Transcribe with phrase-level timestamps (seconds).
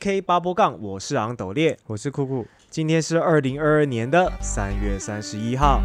[0.00, 2.46] K 八波杠，我是昂斗烈，我是酷酷。
[2.70, 5.80] 今天是二零二二年的三月三十一号。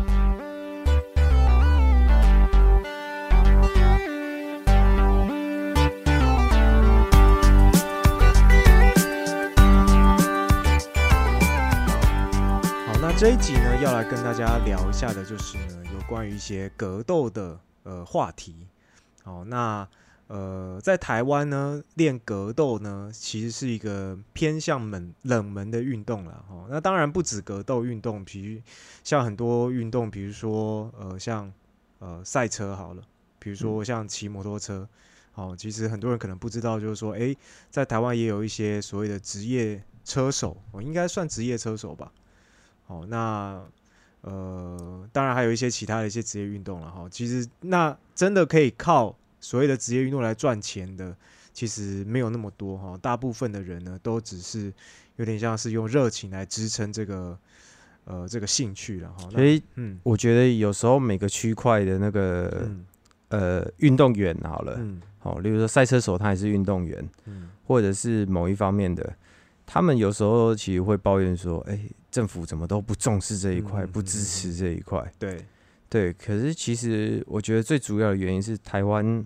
[12.85, 18.67] 好，那这一集呢，要来跟大家聊一下的，就是呢，有关于一些格斗的呃话题。
[19.23, 19.87] 好，那。
[20.27, 26.65] 呃，在台湾呢，练格斗呢，其实是一个偏向冷冷门的运动了哈。
[26.69, 28.61] 那当然不止格斗运动，比如
[29.03, 31.51] 像很多运动，比如说呃，像
[31.99, 33.03] 呃赛车好了，
[33.37, 34.87] 比如说像骑摩托车，
[35.35, 37.35] 哦，其实很多人可能不知道，就是说，哎，
[37.69, 42.11] 在台湾也有一些所谓的职业车手，我应该算职业车手吧。
[42.87, 43.61] 哦，那
[44.21, 47.07] 呃，当然还有一些其他的一些职业运动了哈。
[47.11, 49.15] 其实那真的可以靠。
[49.43, 51.13] 所谓的职业运动来赚钱的，
[51.53, 52.97] 其实没有那么多哈。
[53.01, 54.73] 大部分的人呢，都只是
[55.17, 57.37] 有点像是用热情来支撑这个
[58.05, 59.29] 呃这个兴趣了哈。
[59.29, 62.71] 所以，嗯，我觉得有时候每个区块的那个
[63.27, 64.79] 呃运动员好了，
[65.19, 69.13] 好，例如说赛车手，他也是运动员，嗯，或者是某一方面的，
[69.65, 71.77] 他们有时候其实会抱怨说，哎，
[72.09, 75.45] 政府怎么都不重视这一块，不支持这一块，对。
[75.89, 79.23] 对，可是其实我觉得最主要的原因是台湾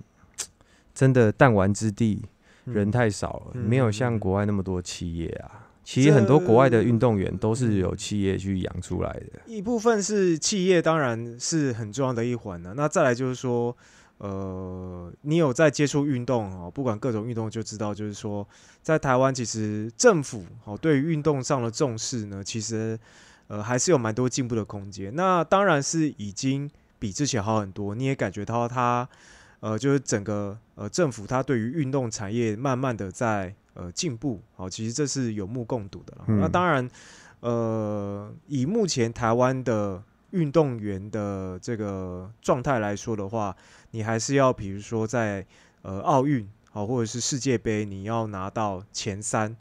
[0.97, 2.23] 真的弹丸之地，
[2.65, 5.69] 人太少了，没有像国外那么多企业啊。
[5.83, 9.39] 其实很多国外的运动员都是有企业去养出来的。
[9.45, 12.73] 一部分是企业，当然是很重要的一环呢。
[12.75, 13.77] 那再来就是说，
[14.17, 18.47] 呃，你有在接触运动哦，不管各种运动，就知道就是说，
[18.81, 22.99] 在台湾其实政府哦对于运动上的重视呢，其实。
[23.49, 25.15] 呃，还是有蛮多进步的空间。
[25.15, 27.95] 那当然是已经比之前好很多。
[27.95, 29.07] 你也感觉到它，
[29.59, 34.41] 呃，就是整个呃政府它对于运动产业慢慢的在呃进步。
[34.55, 36.15] 好，其实这是有目共睹的。
[36.27, 36.87] 那当然，
[37.39, 43.55] 呃，以目前台湾的运动员的这个状态来说的话，
[43.91, 45.45] 你还是要比如说在
[45.81, 49.57] 呃奥运好或者是世界杯，你要拿到前三。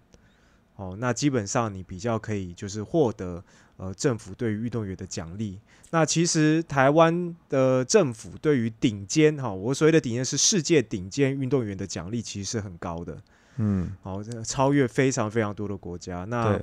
[0.76, 3.42] 哦，那基本上你比较可以就是获得。
[3.78, 5.60] 呃，政府对于运动员的奖励，
[5.90, 13.18] 那其实台湾的政府对于顶尖哈，我所谓的顶尖是世界顶尖运动员的奖励，其实是很高的。
[13.56, 16.24] 嗯，好，超越非常非常多的国家。
[16.24, 16.58] 那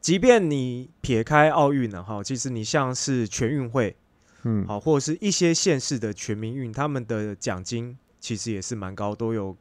[0.00, 3.96] 即便你撇开奥运了哈，其实你像是全运会，
[4.44, 9.56] 嗯，好，或者是一些县市的全民运，他们的奖金其实也是蛮高，都有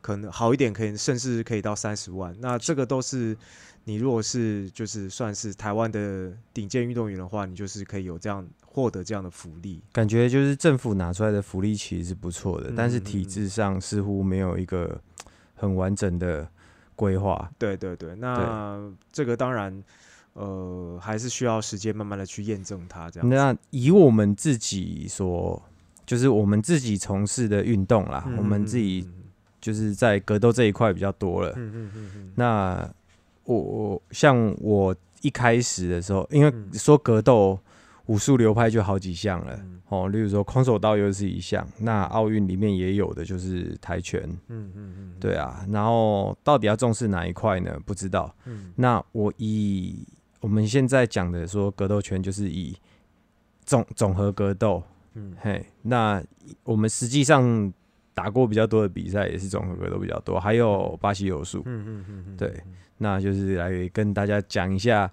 [0.00, 2.32] 可能好一点，可以甚至可以到三十万。
[2.38, 3.36] 那这个都是。
[3.86, 9.82] 你如果是就是算是台湾的顶尖运动员的话，你就是可以有这样获得这样的福利。
[9.92, 14.98] 感觉就是政府拿出来的福利其实是不错的，但是体制上似乎没有一个
[15.54, 16.48] 很完整的
[16.96, 17.50] 规划。
[17.58, 19.84] 对对对，那这个当然
[20.32, 23.10] 呃还是需要时间慢慢的去验证它。
[23.10, 25.62] 这样，那以我们自己所
[26.06, 29.06] 就是我们自己从事的运动啦，我们自己
[29.60, 31.50] 就是在格斗这一块比较多了。
[31.56, 32.94] 嗯嗯嗯嗯，那。
[33.44, 37.58] 我我像我一开始的时候，因为说格斗
[38.06, 47.78] 武术流派就好几项了哦，例如说空手道又是一项，那奥运里面也有的就是跆拳，嗯嗯嗯，对啊，然后到底要重视哪一块呢？
[47.86, 48.34] 不知道。
[48.76, 50.06] 那我以
[50.40, 52.76] 我们现在讲的说格斗拳就是以
[53.64, 54.82] 总总和格斗，
[55.14, 56.22] 嗯嘿，那
[56.64, 57.72] 我们实际上
[58.14, 62.54] 打过比较多的比赛也是总合格斗比较多，还有巴西柔术，嗯嗯嗯，对。
[62.98, 65.10] 那就是来跟大家讲一下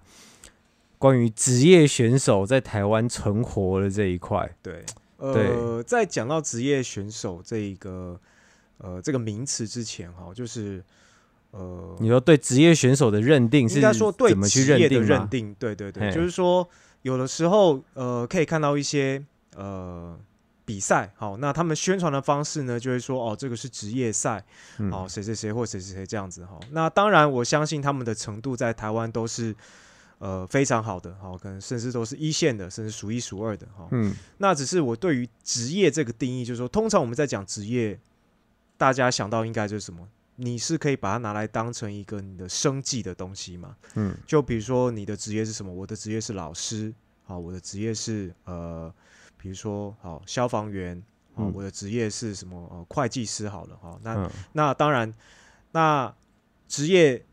[0.98, 4.48] 关于职业选手在台湾存活的这一块。
[4.62, 4.84] 对，
[5.16, 8.18] 呃，在讲到职业选手这一个
[8.78, 10.80] 呃这个名词之前，哈，就是
[11.50, 15.02] 呃，你说对职业选手的认定是应该说对怎么去认定？
[15.02, 16.66] 认定，对对对，就是说
[17.02, 19.20] 有的时候呃可以看到一些
[19.56, 20.16] 呃。
[20.64, 24.44] 比赛好，那他们宣传的方式呢，就会说哦，这个是职业赛，
[24.92, 26.58] 哦，谁谁谁或谁谁谁这样子哈。
[26.70, 29.54] 那当然，我相信他们的程度在台湾都是
[30.18, 33.88] 呃非常好的，好，可能甚至都是一线的，甚至数一数二的哈。
[33.90, 37.98] 嗯，那只是我对于职业这个定义，就是说，通常我们在讲职业，
[38.78, 40.08] 大家想到应该就是什么？
[40.36, 43.76] 你是可以把它拿来当成一个你的生计的东西嘛？
[43.94, 45.72] 嗯，就比如说你的职业是什么？
[45.72, 46.94] 我的职业是老师，
[47.24, 48.94] 好，我的职业是呃。
[49.42, 51.02] 比如说，好消防员，
[51.34, 52.56] 哦，我的职业是什么？
[52.70, 55.12] 呃，会计师，好了，哈，那那当然，
[55.72, 56.14] 那
[56.68, 57.26] 职业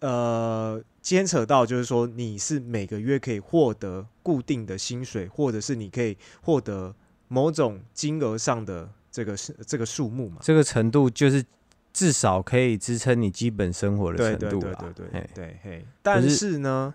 [0.00, 6.94] 呃牵扯到就是说，你是每个月可以获得固定的薪水，或者是你可以获得
[7.28, 10.38] 某种金额上的这个是这个数目嘛？
[10.40, 11.44] 这个程度就是
[11.92, 15.86] 至少可以支撑你基本生活的程度对对对对对嘿。
[16.02, 16.94] 但是呢，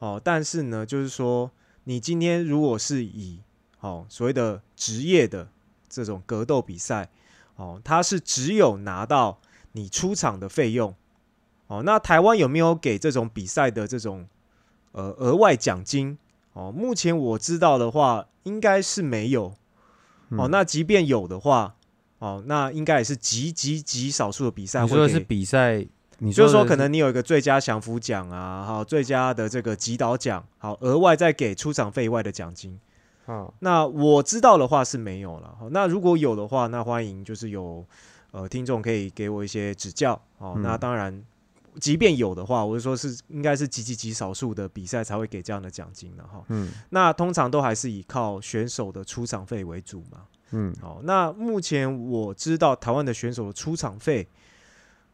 [0.00, 1.50] 哦，但是呢，就是说，
[1.84, 3.40] 你今天如果是以
[3.86, 5.48] 哦所谓的职业的
[5.88, 7.08] 这种格斗比赛，
[7.56, 9.38] 哦，它是只有拿到
[9.72, 10.94] 你出场的费用，
[11.68, 14.26] 哦，那台湾有没有给这种比赛的这种
[14.92, 16.18] 呃额外奖金？
[16.52, 19.54] 哦，目前我知道的话，应该是没有。
[20.30, 21.74] 哦，那即便有的话。
[22.18, 24.80] 哦，那应该也是极极极少数的比赛。
[24.80, 25.86] 你说的是比赛，
[26.16, 32.80] 你就是说可能你有一个最佳降服奖啊，好，最佳的这个击倒奖，好，额外再给出场费以外的奖金。
[33.26, 35.58] 好，那我知道的话是没有了。
[35.72, 37.84] 那如果有的话，那欢迎就是有
[38.30, 40.18] 呃听众可以给我一些指教。
[40.38, 41.24] 哦，那当然，
[41.80, 46.44] 即便有的话，我就说是应该是极极极少数的比赛才会给这样的奖金的哈。
[46.48, 50.22] 嗯，那通常都还是以靠选手的出场费为主嘛。
[50.52, 54.28] 嗯，好，那目前我知道台湾的选手的出场费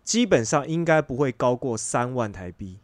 [0.05, 2.77] 基本上应该不会高过三万台币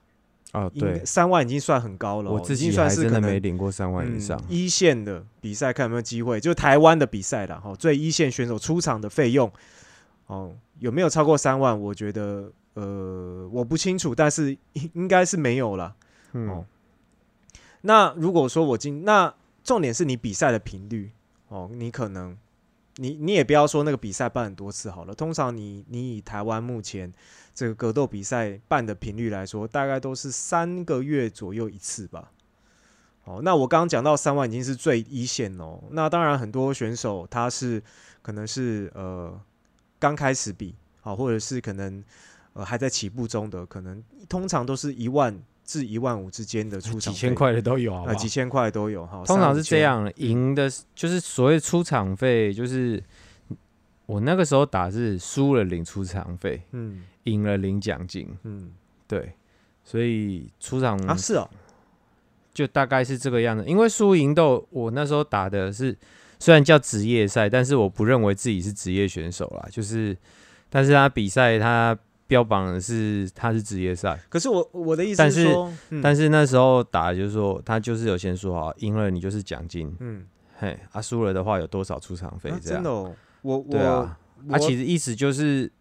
[0.53, 2.31] 啊，对，三万已经算很高了。
[2.31, 4.41] 我自己还真的没领过三万以上。
[4.49, 9.51] 一线的比赛看有没有机会，就台湾的比赛了哈，最一线选手出场的费用
[10.27, 11.79] 哦，有没有超过三万？
[11.79, 14.57] 我觉得呃，我不清楚，但是
[14.95, 15.95] 应该是没有了。
[16.33, 16.65] 哦，
[17.83, 21.11] 那如果说我今那重点是你比赛的频率。
[21.51, 22.37] 哦，你可能，
[23.01, 25.15] 你你也不要说那个比赛办很多次好了。
[25.15, 27.13] 通常你你以台湾目前
[27.55, 32.33] 这个格斗比赛办的频率来说，大概都是三个月左右一次吧。
[33.23, 35.81] 哦，那我刚刚讲到三万已经是最一线哦。
[35.93, 37.81] 那当然很多选手他是
[38.21, 39.41] 可能是呃
[39.99, 42.03] 刚开始比，好，或者是可能
[42.55, 45.41] 呃还在起步中的，可能通常都是一万。
[45.69, 49.23] 至一万五之间的出场，几千块的都有啊，几千块都有哈。
[49.27, 53.03] 通常是这样，赢的就是所谓出场费，就是
[54.07, 58.73] 我那个时候打是输了领出场费，嗯，赢了领奖金，嗯，
[59.07, 59.35] 对，
[59.85, 61.47] 所以出场啊是哦，
[62.55, 63.63] 就大概是这个样子。
[63.67, 65.95] 因为输赢斗，我那时候打的是
[66.39, 70.17] 虽然叫职业赛，但是我不认为自己是职业选手啦，就是，
[70.71, 71.95] 但是他比赛他。
[72.29, 75.73] 标榜的是他是职业赛，可是我我的意思是说，
[76.03, 80.27] 但是那时候打就是说他就是有先说好，赢了你就是奖金，嗯，
[80.59, 84.19] 嘿，啊输了的话有多少出场费这样，真的，我对啊，
[84.51, 85.73] 啊其实意思就是，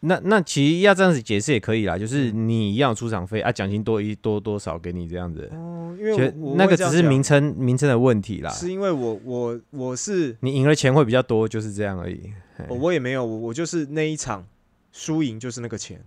[0.00, 12.32] 那那其实要这样子解释也可以啦，就是你一样出场费啊，奖金多一多多少给你这样子，哦，因为那个只是名称名称的问题啦，是因为我我我是你赢了钱会比较多，就是这样而已，
[12.68, 14.46] 我也没有，我我就是那一场。
[14.96, 16.02] 输赢就是那个钱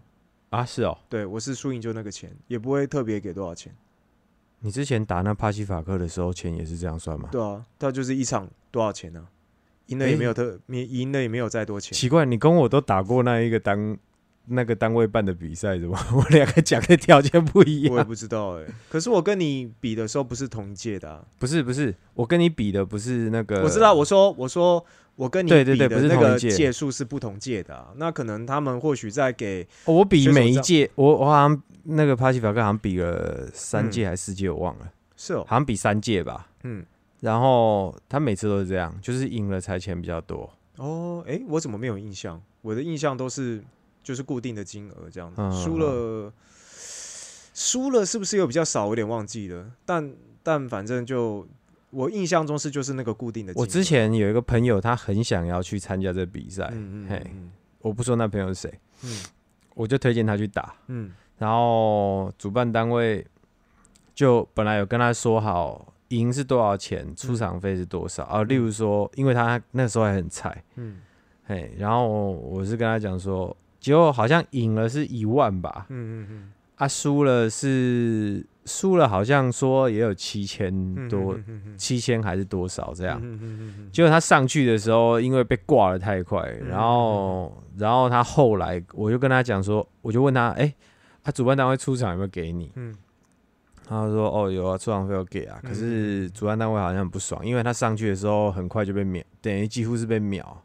[0.49, 3.71] 啊，是哦，对我是输赢就那个钱，也不会特别给多少钱。
[4.61, 7.29] 你之前打那帕西法克的时候，钱也是这样算吗？
[7.31, 9.27] 对啊，他就是一场多少钱呢？
[9.85, 11.95] 赢了也没有特，赢赢了也没有再多钱。
[11.95, 13.95] 奇怪，你跟我都打过那一个单
[14.45, 17.93] 那个单位办的比赛，怎么我两个讲的条件不一样？
[17.93, 18.65] 我也不知道哎。
[18.89, 23.61] 可是我跟你比的时候不是同一届的，不是不是，我跟你比的不是那个。
[23.61, 24.83] 我知道，我说我说。
[25.19, 36.85] 我跟你比的那个届数是不同届的，那可能他们或许在给我比每一届，我我好像那个帕西法克好像比了三届还是四届，我忘了，是哦，好像比三届吧，嗯，
[37.19, 40.49] 然后他每次都是这样，就是赢了才钱比较多。
[40.77, 42.41] 哦，哎，我怎么没有印象？
[42.61, 43.61] 我的印象都是
[44.01, 46.31] 就是固定的金额这样子，输了
[47.53, 48.87] 输了是不是又比较少？
[48.87, 51.45] 有点忘记了，但但反正就。
[51.91, 53.53] 我印象中是就是那个固定的。
[53.55, 56.71] 我之前有一个朋友，他很想要去参加这比赛，
[57.09, 57.21] 嘿，
[57.79, 59.09] 我不说那朋友是谁，嗯，
[59.75, 63.25] 我就推荐他去打，嗯，然后主办单位
[64.13, 68.43] 就本来有跟他说好，赢是多少钱，出场费是多少啊？
[68.43, 70.97] 例如说，因为他那时候还很菜，嗯，
[71.45, 78.43] 嘿，然后我是跟他讲说，结果好像赢了是一万吧，嗯嗯嗯，啊，输了是。
[78.65, 80.71] 输了好像说也有七千
[81.09, 81.35] 多，
[81.75, 83.19] 七千还是多少这样？
[83.91, 90.71] 结果他上去的时候，因为被挂的太快，然后然后他后来我就跟他讲说，我就问他，哎，
[91.23, 92.71] 他主办单位出场有没有给你？
[93.87, 100.63] 他说哦有啊，出场费有给啊，可是主办单位好像很不爽，因为他上去的时候很快就被秒，等于几乎是被秒，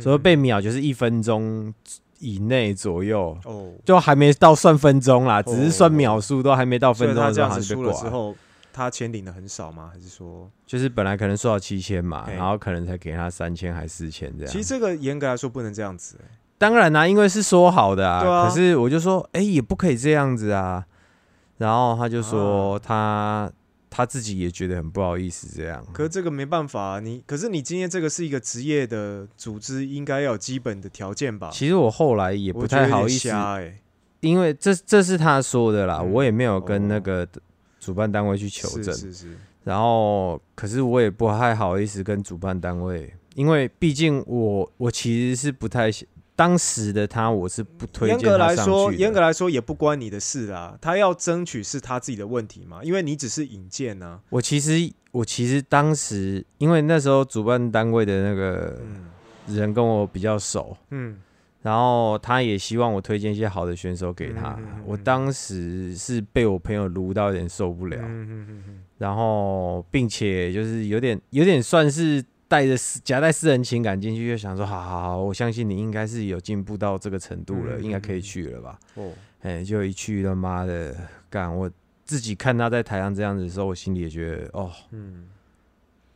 [0.00, 1.72] 所以被秒就是一分钟。
[2.18, 7.22] 以内左右哦，就还没到算分钟啦，只是算秒数，都还没到分钟。
[7.22, 8.34] 他这样子输了之后，
[8.72, 9.90] 他钱领的很少吗？
[9.92, 14.52] 还是说，就是本来可能说到七千嘛，然后可能才给他三千还四千这样？
[14.52, 16.16] 其实这个严格来说不能这样子。
[16.58, 18.48] 当然啦，因为是说好的啊。
[18.48, 20.84] 可是我就说，哎，也不可以这样子啊。
[21.58, 23.50] 然后他就说他。
[23.96, 25.86] 他自己也觉得很不好意思这样。
[25.92, 31.48] 可是这个没办法，你可是你今天这个是一个职业的组织，应该要有基本的条件吧？
[31.52, 33.78] 其实我后来也不太好意思，哎，
[34.18, 37.24] 因为这这是他说的啦，我也没有跟那个
[37.78, 39.38] 主办单位去求证，是是。
[39.62, 45.88] 然后，可是我也不太好意思跟主办单位，因为毕竟我我其实是不太
[46.36, 50.76] 当时的他，我是不推荐严格来说，严格来说也不关你的事啊。
[50.80, 54.20] 他要争取是他自己的问题嘛，因为你只是引荐呢。
[54.30, 54.72] 我其实
[55.12, 58.80] 我其实当时，因为那时候主办单位的那个
[59.46, 61.16] 人跟我比较熟，嗯，
[61.62, 64.58] 然后他也希望我推荐一些好的选手给他。
[64.84, 72.24] 我当时是被我朋友撸到有点受不了，嗯嗯嗯然后并且就是有点有点算是。
[72.46, 78.78] 带着私夹带私人情感进去，就想说，好好好，我相信你应该是有进步到这个程度了，应该可以去了吧？
[78.94, 79.10] 哦，
[79.42, 80.94] 哎，就一去，他妈的
[81.30, 81.54] 干！
[81.54, 81.70] 我
[82.04, 85.26] 自己看他在台上这样子的时候，我心里也觉得，哦，嗯，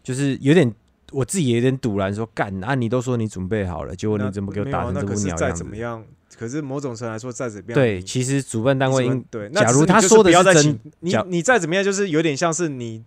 [0.02, 0.72] 就是有点，
[1.12, 2.74] 我自己也有点堵然，说干啊！
[2.74, 5.58] 你都说你准备好了，结果你怎么给我打成这副鸟样子？
[5.58, 6.04] 怎么样？
[6.36, 13.02] 可是某种程度来说，再怎么样，对，其实主办单位应对，假如他说的是真，你你再怎么样，就是有点像是你。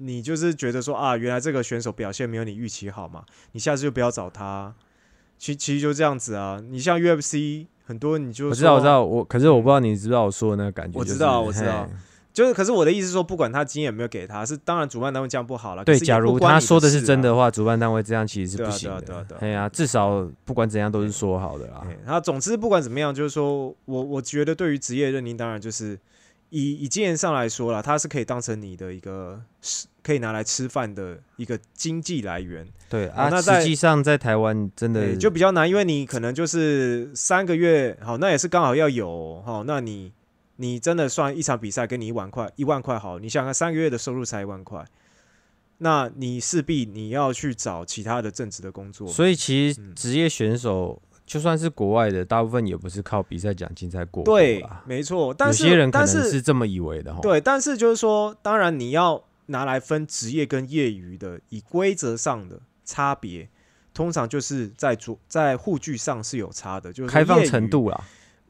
[0.00, 3.22] 你就是觉得说啊，原来这个选手表现没有你预期好嘛？
[3.52, 4.74] 你下次就不要找他。
[5.38, 6.62] 其其实就这样子啊。
[6.70, 10.98] 你像 UFC 很多，你就我知道我知道我，可是我不知道你知不知道我说的那个感觉。
[10.98, 11.88] 我知道我知道，
[12.32, 15.84] 就是可是我的意思是说，不管他经验有没有给他，是当然主办单位这样不好了。
[15.84, 19.26] 对，假如他说的是真的话，主办单位这样其实是不行的。
[19.38, 21.86] 对啊，至少不管怎样都是说好的啊。
[22.04, 25.98] 然后总之不管怎么样，就是说我我觉得对于职业认定，当然就是。
[26.52, 32.66] 以以经验上来说了，它是可以当成你的一个吃，可以拿来吃饭的一个经济来源。
[32.88, 40.12] 对啊，那实际上在台湾真的就比较难，因为你可能就是三个月，好，那也是刚好要有，好，那你
[40.56, 44.84] 你真的算一场比赛给你一万块，一万块好，你想看三个月的收入才一万块，
[45.78, 49.06] 那你势必你要去找其他的正职的工作。
[49.08, 51.00] 所以其实职业选手。
[51.26, 54.24] 就算是国外的，大部分也不是靠比赛奖金在过。
[54.24, 55.32] 对，没错。
[55.38, 57.16] 有些人可能是这么以为的。
[57.22, 63.48] 对，但是就是说，当然你要拿来分职业跟业余的，以规则上的差别，
[63.92, 68.04] 通常就是在主在护具上是有差的，就是开放程度啦。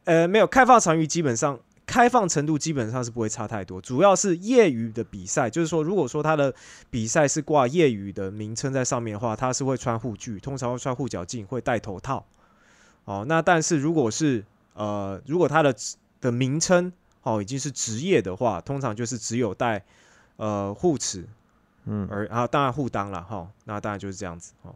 [0.05, 3.81] 呃，没有开放程度，基本上开放程度基本上是不会差太多。
[3.81, 6.55] 主要是业余的比赛，就是说，如果说他的
[6.89, 12.25] 比赛是挂业余的名称在上面的话，他是会穿护具，通常会穿护脚镜，会戴头套。
[13.05, 15.75] 哦，那但是如果是呃，如果他的
[16.21, 16.93] 的名称
[17.23, 19.85] 哦已经是职业的话，通常就是只有戴
[20.41, 21.25] 呃护齿，
[21.85, 24.75] 嗯，而啊当然护裆了哈，那当然就是这样子哦。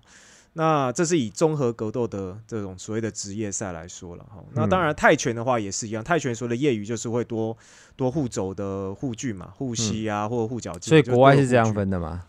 [0.56, 4.44] 那这是以综合格斗的这种所谓的职业赛来说了哈。
[4.52, 7.56] 那当然泰拳的话也是一样，泰拳说的业余就是会多
[7.96, 10.90] 多护肘的护具嘛，护膝啊或者护脚筋。
[10.90, 12.24] 所以国外是这样分的吗？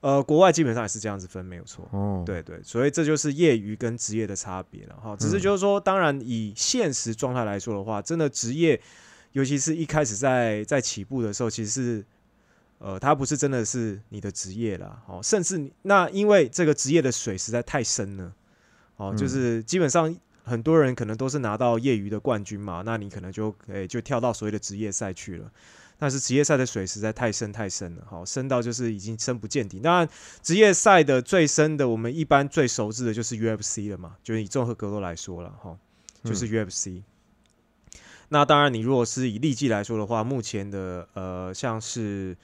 [0.00, 1.88] 呃，国外基本上也是这样子分，没有错。
[1.90, 5.16] 哦，对对，所以这就是业余跟职业的差别了哈。
[5.16, 8.78] 只是就是说，当然以现实状态来说的话，真的职业，
[9.32, 12.04] 尤其是一开始在在起步的时候，其实是
[12.84, 15.02] 呃，它不是真的是你的职业了。
[15.06, 18.30] 哦，甚至那因为这个职业的水实在太深了，
[18.96, 20.14] 哦，就是基本上
[20.44, 25.50] 很多人可能都是拿到业余的冠军嘛，那你可能就诶就跳到所谓的职业赛去了。
[25.96, 29.78] 但是职业赛的水实在太深太深了，好深到就是已经深不见底。
[29.78, 30.06] 当然，
[30.42, 35.78] 职业赛的最深的，我们一般最熟知的就是 UFC 了嘛，就是以综合格斗来说了，哈，
[36.24, 37.02] 就是 UFC。
[38.28, 42.36] 那当然，你如果是以历季来说的话，目前的呃，像是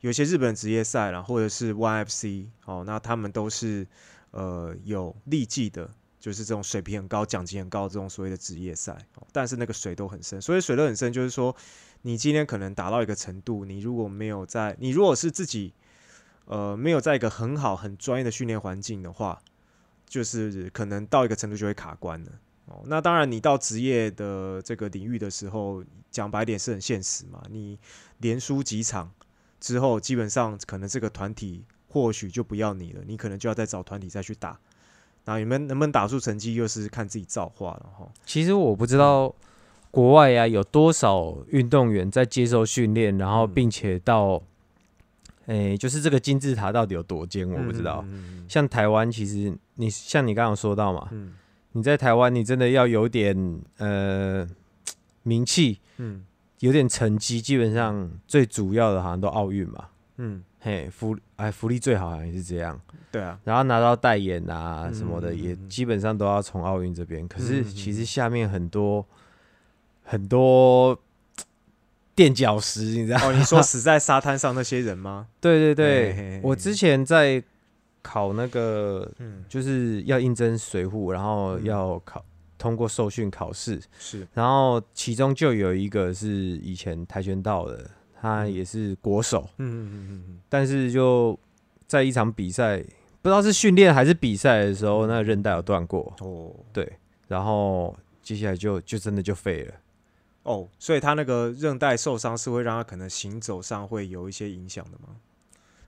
[0.00, 3.86] 有些日本职业赛啦，或者是 ONEFC，哦，那他们都是
[4.32, 8.96] 呃有历季的，就是这种水平很高、奖金很高这种所谓的职业赛，
[9.32, 11.54] 但是那个水都很深，所以水都很深，就是说。
[12.02, 15.74] 你今天可能达到一个程度，你如果没有在，你如果是自己，
[16.46, 19.38] 呃，没有在一个很好、很专业的训练环境的话，
[20.06, 22.32] 就是可能到一个程度就会卡关了。
[22.64, 27.42] 哦，那当然，你到职业的这个领域的时候，讲白点是很现实嘛。
[27.50, 27.78] 你
[28.16, 29.12] 连输几场
[29.60, 34.58] 之后，基本上可能这个团体或许就不要你了，你可能就要再找团体再去打。
[35.26, 38.08] 那你们能不能打出成绩，又是看自己造化了哈。
[38.24, 39.34] 其实我不知道。
[39.92, 44.40] 国外呀，有多少运动员在接受训练，然后并且到，
[45.46, 48.04] 诶，就是这个金字塔到底有多尖，我不知道。
[48.48, 51.10] 像台湾，其实你像你刚刚说到嘛，
[51.72, 54.48] 你在台湾，你真的要有点呃
[55.24, 56.24] 名气，嗯，
[56.60, 62.80] 有点成绩，基本上最主要的好像都奥运嘛，嗯，嘿，福哎福利最好好像是这样，
[63.12, 67.28] 对啊，然后拿到代言啊什么的，也基本上都要从奥运这边。
[67.28, 69.04] 可是其实下面很多。
[70.02, 70.98] 很多
[72.16, 73.28] 垫脚石，你知道？
[73.28, 75.28] 哦，你说死在沙滩上那些人吗？
[75.40, 77.40] 对对对，我之前在
[78.02, 82.24] 考那个，嗯，就是要应征水户，然后要考
[82.60, 87.90] 通过受训考试，是，然后其中就有一个是以前跆拳道的，
[88.20, 91.36] 他也是国手，嗯嗯嗯嗯，但是就
[91.86, 92.76] 在一场比赛，
[93.22, 96.98] 不知道是训练还是比赛的时候，那韧带有断过，哦，对，
[97.28, 99.74] 然后接下来就就真的就废了。
[100.42, 105.16] 哦，所以他那个韧带受伤是会让他可能行走上会有一些影响的吗？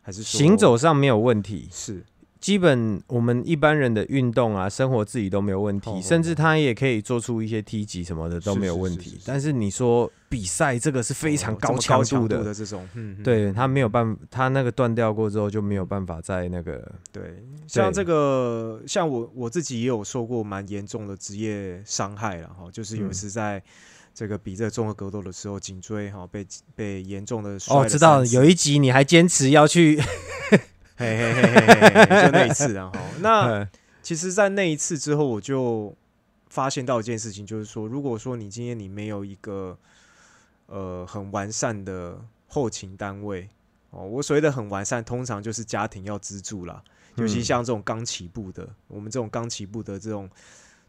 [0.03, 1.69] 还是行走上没有问题？
[1.71, 2.03] 是，
[2.43, 9.19] 基本我们一般人的运动啊，生活自己都没有问题，甚至他也可以做出一些梯级什么的都没有问题。
[9.25, 12.85] 但是你说比赛这个是非常高强度的这种，
[13.23, 17.23] 对他没有办法，他那个断掉过之后就没有办法再那个对，
[17.69, 23.63] 像这个像我我自己也有受过蛮严重的职业伤害了哈，就是有一次在。
[24.15, 27.75] 这个比这综合格斗的时候，颈椎哈被被严重的摔。
[27.75, 29.99] 哦，知道有一集你还坚持要去，
[30.97, 33.69] 嘿嘿嘿嘿嘿，就那一次然后那
[34.03, 35.95] 其实，在那一次之后，我就
[36.49, 39.79] 发现到一件事情，就是说，如果说你今天你没有一个
[40.67, 43.49] 呃很完善的后勤单位
[43.91, 46.83] 哦，我所谓的很完善，通常就是家庭要资助啦，
[47.17, 50.31] 尤其像这种刚起步的，我们这种刚起步的这种。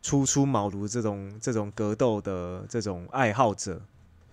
[0.06, 3.82] 初出茅庐这种这种格斗的这种爱好者，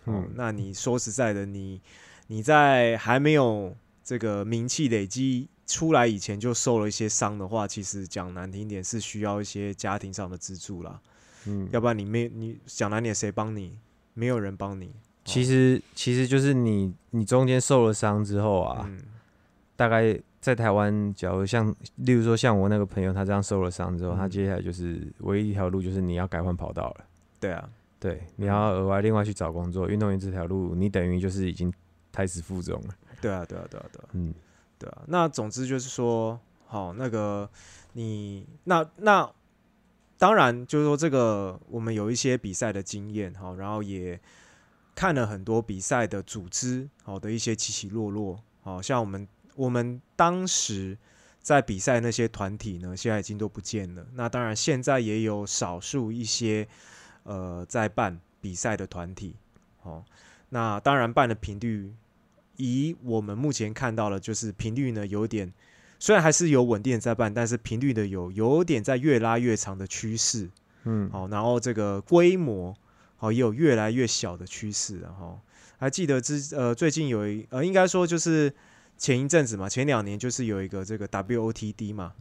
[0.07, 1.81] 嗯，那你说实在的，你
[2.27, 11.01] 你在还没有这个名气累积出来以前就受了一些伤的话，其实讲难听点是需要一些家庭上的资助啦，
[11.47, 13.79] 嗯，要不然你没你讲难点谁帮你？
[14.15, 14.93] 没有人帮你。
[15.25, 18.91] 其实其实就是你你中间受了伤之后啊，
[19.77, 20.21] 大概。
[20.41, 27.05] 在台湾，假如像，例如说像我那个朋友，他这样受了伤之后，他接下来就是唯一一条路，就是你要改换跑道了。
[27.39, 29.87] 对啊，对，你要额外另外去找工作。
[29.87, 31.71] 运动员这条路，你等于就是已经
[32.11, 32.95] 胎死腹中了。
[33.21, 34.33] 对啊，对啊，对啊，对啊，嗯，
[34.81, 35.03] 对啊。
[35.07, 37.49] 那总之就是说，好，那个
[37.93, 39.33] 你那那
[40.19, 44.21] 当然就是说，这个我们有一些比赛的经验，好，然后也
[44.97, 49.29] 看了很多比赛的组织，好的一些起起落落，好像我们。
[49.57, 50.97] 我们当时
[51.43, 54.07] 在比赛那些团体呢，现在已经都不见了。
[54.15, 56.67] 那当然，现在也有少数一些
[57.25, 59.37] 呃在办比赛的团体。
[59.83, 60.03] 哦，
[60.49, 61.93] 那当然办的频率，
[62.61, 65.53] 以我们目前看到的，就是频率呢有点，
[65.99, 70.51] 虽然还是有稳定在办，但是频率的有有点在越拉越长的趋势。
[70.85, 72.77] 嗯，好，然后这个规模
[73.17, 75.01] 好也有越来越小的趋势。
[75.01, 75.41] 然后
[75.79, 78.53] 还记得之呃最近有一呃应该说就是。
[79.01, 82.13] 前一阵子嘛，前两年就是有一个这个 WOTD 嘛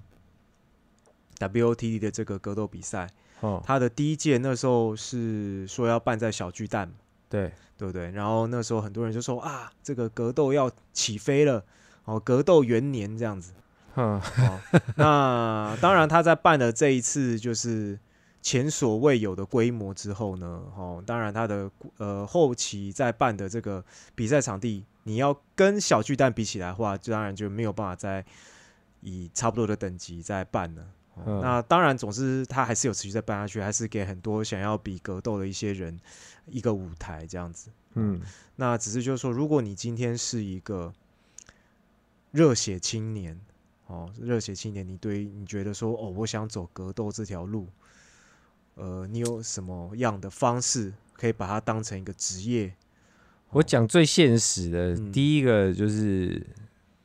[1.38, 3.06] ，WOTD 的这个格斗比赛，
[3.42, 6.90] 哦，它的第一届那时候是说要办在小巨蛋，
[7.30, 8.12] 对对不对？
[8.12, 11.64] 然后那时候很多人就说啊，这个格斗要起飞了，
[12.06, 13.54] 哦，格斗元年这样子，
[13.96, 14.22] 嗯，
[14.96, 17.98] 那当然他在办的这一次就是
[18.42, 24.84] 前所未有的规模之后呢，哦，当然他的呃后期在办的这个比赛场地。
[25.04, 28.24] 你要跟小巨蛋比起来的话，当然就没有办法再
[29.02, 30.84] 以差不多的等级再办了。
[31.26, 36.00] 那当然，总之他还是有持续在办下去，还是给很多想要比格斗的一些人
[36.48, 37.70] 一个舞台这样子。
[37.96, 38.22] 嗯，
[38.56, 40.94] 那只是就是说，如果你今天是一个
[42.32, 43.40] 热血青年，
[43.88, 47.68] 哦，热血青年，你对你觉得说，哦，我想走格斗这条路，
[48.76, 52.74] 呃，你有什么样的方式可以把它当成一个职业？
[53.50, 56.46] 我讲最现实的，第一个就是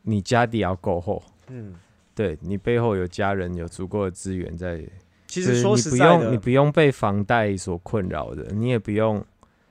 [0.02, 1.74] 你家底要够厚，嗯，
[2.14, 4.82] 对你背后有家人，有足够的资源在。
[5.26, 9.24] 其实说实在的，你不用被房贷所困扰的，你也不用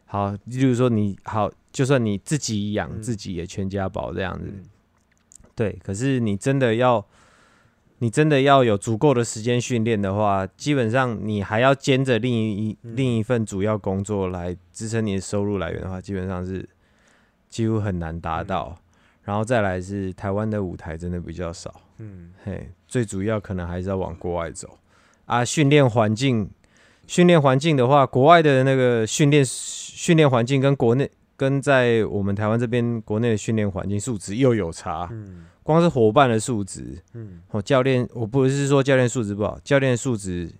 [0.06, 4.52] 好，例如说你好，就算你自己养自己也全家保这样子，
[5.56, 5.80] 对。
[5.84, 7.06] 可是你真的要。
[8.00, 16.68] 你真的要有足够的时间训练的话，基本上你还要兼着另一另一份主要工作来支撑你的收入来源的话，基本上是
[17.48, 18.78] 几乎很难达到。
[19.22, 24.78] 然后再来是台湾的舞台真的比较少，嗯，嘿，最主要可能还是要往国外走。
[25.26, 25.44] 啊。
[25.44, 26.50] 训练环境，
[27.08, 35.46] 训练环境的话，国外的那个训练训练环境跟国内跟在我们台湾这边国内的训练环境素质又有差，嗯。
[35.64, 40.52] 光是伙伴的素质，嗯，哦，教练，我不是说教练素质不好，教练素质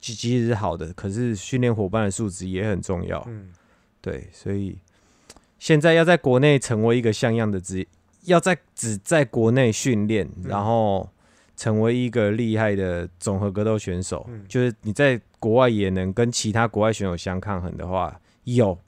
[0.00, 3.50] 其其实是好的，可是训练伙伴的素质也很重要，嗯，
[4.00, 4.78] 对，所以
[5.58, 7.86] 现在要在国内成为一个像样的职业，
[8.22, 11.08] 要在只在国内训练，然后
[11.56, 18.78] 成为一个厉害的综合格斗选手，就是你在国外也能跟其他国外选手相抗衡的话，有。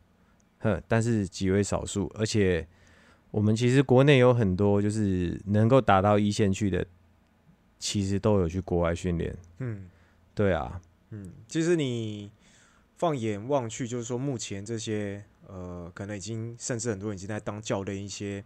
[0.61, 2.67] 哼，但是极为少数，而且
[3.31, 6.87] 我们其实国内有很多就是能够打到一线去的，
[7.79, 9.37] 其实都有去国外训练。
[9.59, 9.87] 嗯，
[10.35, 12.31] 对啊，嗯，其实你
[12.97, 18.43] 放眼望去，就是说目前这些呃，可能已经甚至很多人已经在当教练一些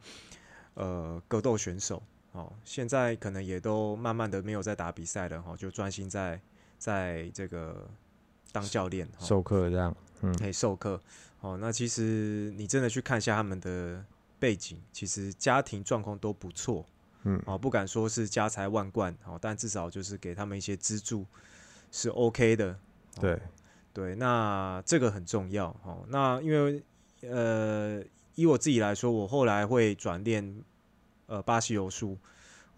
[0.79, 2.01] 呃格斗选手，
[2.33, 6.41] 哦，现在可能也都慢慢的没有在打比赛了，哈，就专心在
[6.79, 7.88] 在这个
[8.53, 11.01] 当教练授课这样，嗯，可以授课。
[11.41, 14.05] 哦，那其实你真的去看一下他们的
[14.38, 16.85] 背景，其实家庭状况都不错，
[17.25, 21.25] 嗯，哦，不敢说是家财万贯，哦，但至少就是给他们一些资助
[21.93, 22.77] 是 OK 的，
[23.21, 23.41] 对，
[23.93, 26.83] 对，那这个很重要，哦，那因为
[27.23, 28.03] 呃，
[28.35, 30.62] 以我自己来说，我后来会转练
[31.29, 32.19] 呃巴西柔术，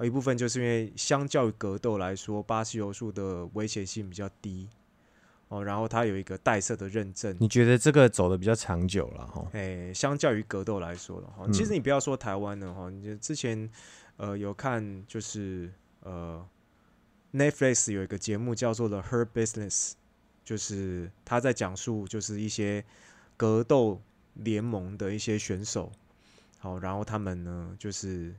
[0.01, 4.69] 一部分就是因为相较于格斗来说，巴西柔术的危险性比较低。
[5.49, 9.45] 哦，然后它有一个带色的认证，你觉得这个走的比较长久了哈？
[9.53, 13.69] 哎，相较于格斗来说的话，其实你不要说台湾的哈，你就之前
[14.17, 15.69] 呃有看就是
[16.05, 16.47] 呃
[17.33, 19.95] Netflix 有一个节目叫做 The Her Business，
[20.45, 22.85] 就是他在讲述就是一些
[23.37, 24.01] 格斗
[24.35, 25.91] 联盟的一些选手，
[26.61, 28.33] 好，然后他们呢就是。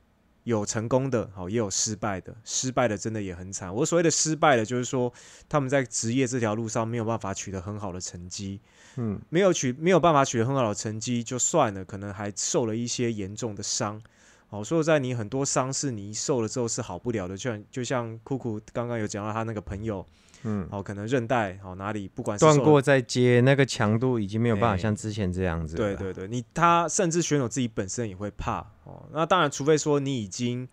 [0.43, 2.35] 有成功的，好，也有失败的。
[2.43, 3.71] 失败的真的也很惨。
[3.71, 5.13] 我所谓的失败的，就是说
[5.47, 8.59] 他们在职业这条路上没有办法取得很好的成绩，
[8.95, 14.01] 嗯，没有取没有办法取得很好的成绩就算了，可能还受了一些严重的伤。
[14.47, 20.03] 好，说在你很多伤是你受了之后是好不了的，就像就像酷酷刚刚有讲到他那个朋友。
[20.43, 25.75] 嗯，好，可能韧带好哪里，不管断过再接，那个强度已经没有办法像之前这样子。
[25.75, 29.07] 对对对，你他甚至选手自己本身也会怕哦。
[29.11, 30.67] 那当然，除非说你已经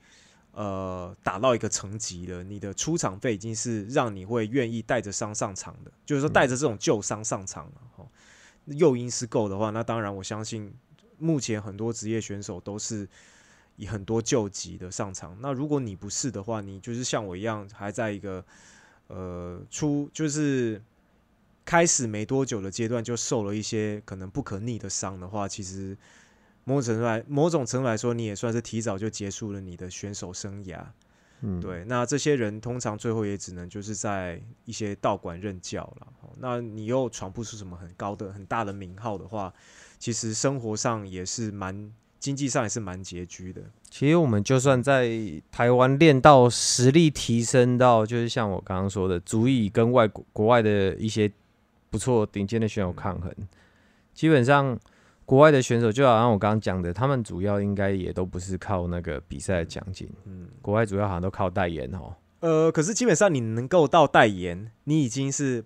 [0.52, 7.72] 呃打到一个层级了，你的出场费已经是让你会愿意带着伤上场的，就是说带着这种旧伤上场了。
[7.96, 8.09] 哦，
[8.64, 10.72] 诱因是够的话，那当然我相信
[11.18, 13.07] 目前很多职业选手都是
[13.76, 15.37] 以很多救急的上场。
[15.40, 18.42] 那如果你不是的话，你就是像我一样还在一个。
[19.09, 20.81] 呃，出就是
[21.64, 25.97] 开始没多久的阶段，就受了一些可能不可逆的伤的话，其实
[26.64, 30.83] 某种程度来某种程度来说，你也算是提早就结束了你的选手生涯。
[31.40, 31.85] 嗯，对。
[31.85, 36.09] 那这些人通常最后也只能就是在一些道馆任教了。
[36.38, 39.53] 那你又闯不出什么很高的、很大的名号的话，
[39.99, 41.92] 其实生活上也是蛮。
[42.18, 43.62] 经济上也是蛮拮据的。
[43.90, 45.09] 其实我们就算在
[45.50, 51.31] 台湾练到实力提升到，就是像我刚刚说的，足以跟外国国外的一些
[51.90, 53.33] 不错顶尖的选手抗衡。
[54.12, 54.78] 基本上，
[55.24, 60.09] 国外的选手就好像我刚刚讲的，他们主要应该也都不是靠那个比赛的奖金。
[60.24, 62.14] 嗯，国外主要好像都靠代言哦。
[62.40, 65.64] 呃，可是基本上你能够到代言，你已经是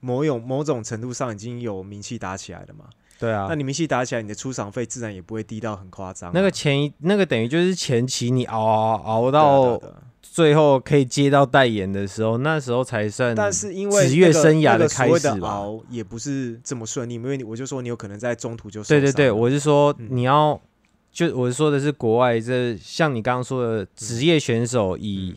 [0.00, 2.88] 某种某种程度上已经有名气打起来了嘛。
[3.18, 6.32] 对啊，那你名气打起来，你的出场费自然也不会低到很夸张。
[6.34, 9.80] 那个前一那个等于就是前期你熬熬熬到
[10.20, 13.34] 最后可以接到代言的时候，那时候才算。
[13.34, 20.60] 但是因为职业生涯的开始熬也不是这么顺利，因为我就说你有可能在中途就对对对，我是说你要
[21.12, 25.36] 就我是说的是国外这像你刚刚说的职业选手以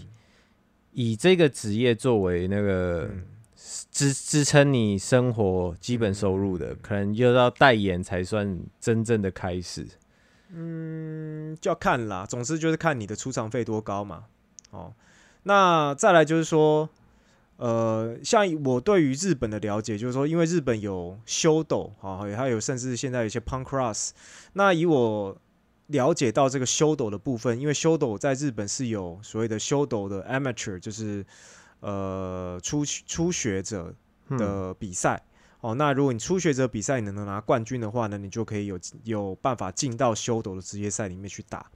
[0.94, 3.10] 以这个职业作为那个。
[3.98, 9.88] 支支撑你生活基本收入的，可能又要代言才算真正的开始。
[10.54, 12.24] 嗯，就要看啦。
[12.24, 14.26] 总之就是看你的出场费多高嘛。
[14.70, 14.94] 哦，
[15.42, 16.88] 那再来就是说，
[17.56, 24.12] 呃，像我对于日本的了解，就是说，因为日本有修斗，啊，还有甚至现在有些 punk cross。
[24.54, 25.36] 那以我
[25.88, 31.26] 了解到这个修斗的部分，因为修斗在日本是有所谓的修斗的 amateur，就是。
[31.80, 33.94] 呃，初初学者
[34.30, 35.22] 的比赛
[35.62, 41.70] 哦，那如果你初学者比赛你能拿冠军的话呢，你就可以有有办法进到修斗的职业赛里面去打。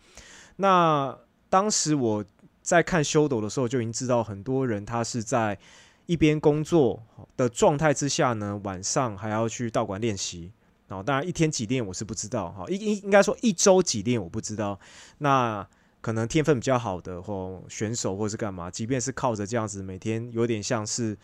[0.57, 1.17] 那
[1.49, 2.23] 当时我
[2.61, 5.57] 在看修斗的时候，就已经知道很多人他是在
[6.05, 7.01] 一边工作
[7.37, 10.51] 的状态之下呢，晚上还要去道馆练习。
[10.89, 14.77] 哦，当然一天几练我是不知道哈，应应应该说一周几练我不知道。
[15.19, 15.65] 那
[16.01, 21.15] 可能天分比较好的或选手或是干嘛，即便是靠着这样子每天有点像是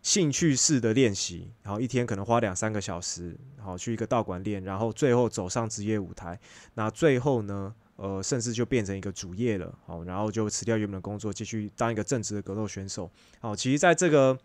[0.00, 6.38] 兴趣式的练习，然后一天可能花两三个小时，好去一个道馆练，然后最后走上职业舞台，
[6.74, 13.10] 那最后呢，呃，甚至就变成一个主业了，好，然后就辞掉原本的工作，继续当一个正职的格斗选手，
[13.40, 14.38] 好，其实在这个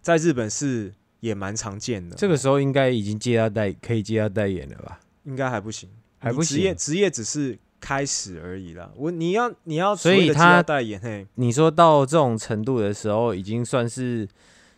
[0.00, 2.16] 在日本是也蛮常见的。
[2.16, 5.00] 这个时候应该已经接到代，可以接到代言了吧？
[5.24, 7.56] 应该还不行，还不行，职业职业只是。
[7.84, 14.26] 开始而已啦，我你要你要所以他代言嘿，你说到这种程度的时候，已经算是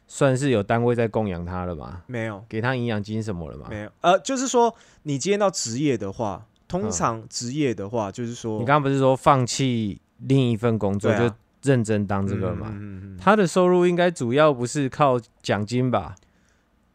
[0.08, 2.02] 算是有单位在供养他了嘛？
[2.08, 3.68] 没有，给他营养金什么了吗？
[3.70, 3.90] 没有。
[4.00, 12.76] 呃，就是说你今天到职业的话，通常职业的话，就是说你刚刚不是说放弃另一份工作就认真当这个嘛？
[13.20, 16.16] 他的收入应该主要不是靠奖金吧？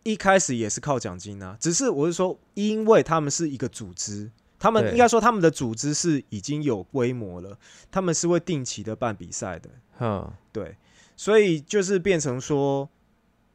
[0.04, 4.30] 一开始也是靠奖金啊，只是我是说，因为他们是一个组织，
[4.62, 7.58] 他们应该说他们的组织是已经有规模了，
[7.90, 9.68] 他们是会定期的办比赛的。
[10.00, 10.78] 嗯，对，
[11.16, 12.88] 所以就是变成说，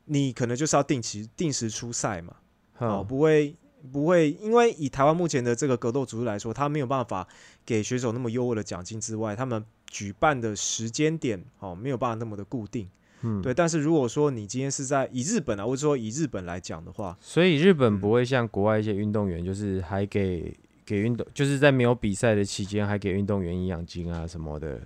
[0.06, 2.34] 你可能就是要定期定时出赛嘛，
[2.78, 3.54] 哦，不会
[3.92, 7.28] 不会，因为以台湾目前的这个格斗组织来说，他没有办法
[7.64, 12.90] 给选手那么优渥的奖金之外，他们举办的时间点哦没有办法那么的固定。
[13.22, 20.54] 嗯，对，但是如果说你今天是在以日本啊，或者说以日本来讲的话，所以日本不会像国外一些运动员，就是还给
[20.86, 24.80] 给运动，就是在没有比赛的期间还给运动员营养金啊什么的，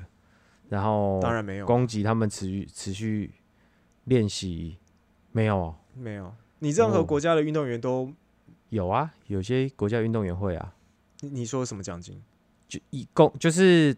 [0.69, 1.67] 然后当然没有。
[1.67, 3.31] 供给他们持续持续
[4.05, 4.79] 练习，
[5.31, 8.13] 没有，没有，你任何国家的运动员都
[8.71, 10.75] 有啊，有些国家运动员会啊，
[11.21, 12.21] 你你说什么奖金？
[12.67, 13.95] 就一共就是。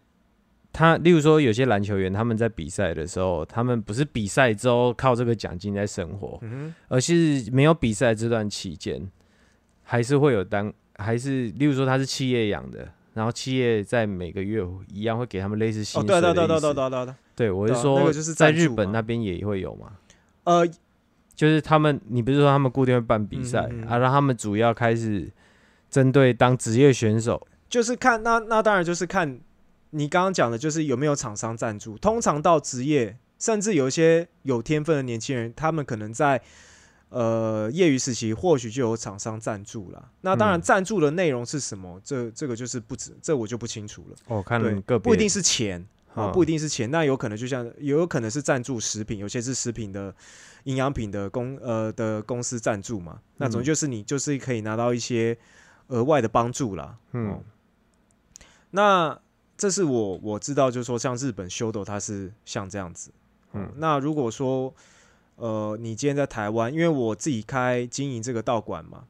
[0.74, 6.40] 他例如说，有些篮球员他们在比赛的时候，他们不是比赛之后靠这个奖金在生活，
[6.88, 9.06] 而是没有比赛这段期间，
[9.82, 16.22] 还是会有单，还是例如说他是企业养的，然后企业在每个月一样会给他们类似薪水的意思。
[16.22, 17.14] 对对对对对对对。
[17.34, 19.92] 对，我是说，在日本那边也会有嘛？
[20.44, 20.66] 呃，
[21.34, 25.30] 就是他们，你不是说他们固定会办比赛啊，让他们主要开始
[25.90, 29.40] 针对当职业选手，就是看那那当然就是看。
[29.94, 31.98] 你刚刚讲的就是有没有厂商赞助？
[31.98, 36.40] 通常到职业，甚至有一些有天分的年轻人，他们可能在
[37.12, 40.10] 呃业余时期或许就有厂商赞助了。
[40.22, 42.00] 那当然，赞助的内容是什么？
[42.02, 44.16] 这这个就是不止，这我就不清楚了。
[44.26, 50.14] 哦，看个不一定是钱啊，不一定是钱，那有可能就像也有可能是赞助食品，有些是食品的
[50.64, 53.20] 营养品的公呃的公司赞助嘛。
[53.36, 55.36] 那总就是你就是可以拿到一些
[55.88, 56.96] 额外的帮助啦。
[57.12, 57.42] 嗯，
[58.70, 59.18] 那。
[59.54, 63.12] 这是我我知道，就是说像日本修斗，它是像这样子。
[63.52, 64.74] 嗯，那如果说，
[65.36, 69.04] 呃，你今天在台湾，因为我自己开经营这个道馆嘛，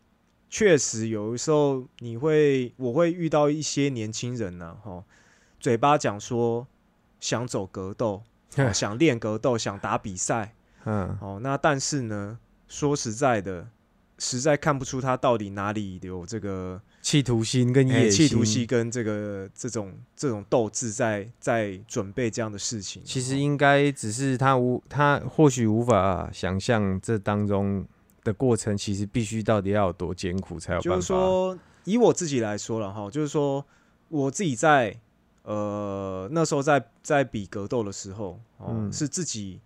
[0.48, 5.04] 确实有的时候你会，我会遇到一些年轻人呢，哈，
[5.60, 6.66] 嘴巴讲说
[7.20, 8.22] 想走格斗，
[8.72, 10.54] 想练格斗，想打比赛，
[10.84, 13.68] 嗯，哦，那但是呢，说实在的。
[14.18, 23.02] 实在看不出他到底哪里有这个企图心跟野心，企图心跟这个这种这种斗志在在准备这样的事情。
[23.04, 27.84] 其实应该只是他无他或许无法想象这当中
[28.22, 30.94] 的过程，其实必须到底要有多艰苦才有办法。
[30.94, 33.66] 就是说，以我自己来说了哈，就是说
[34.08, 34.96] 我自己在
[35.42, 39.60] 呃那时候在在比格斗的时候，哦，是自己。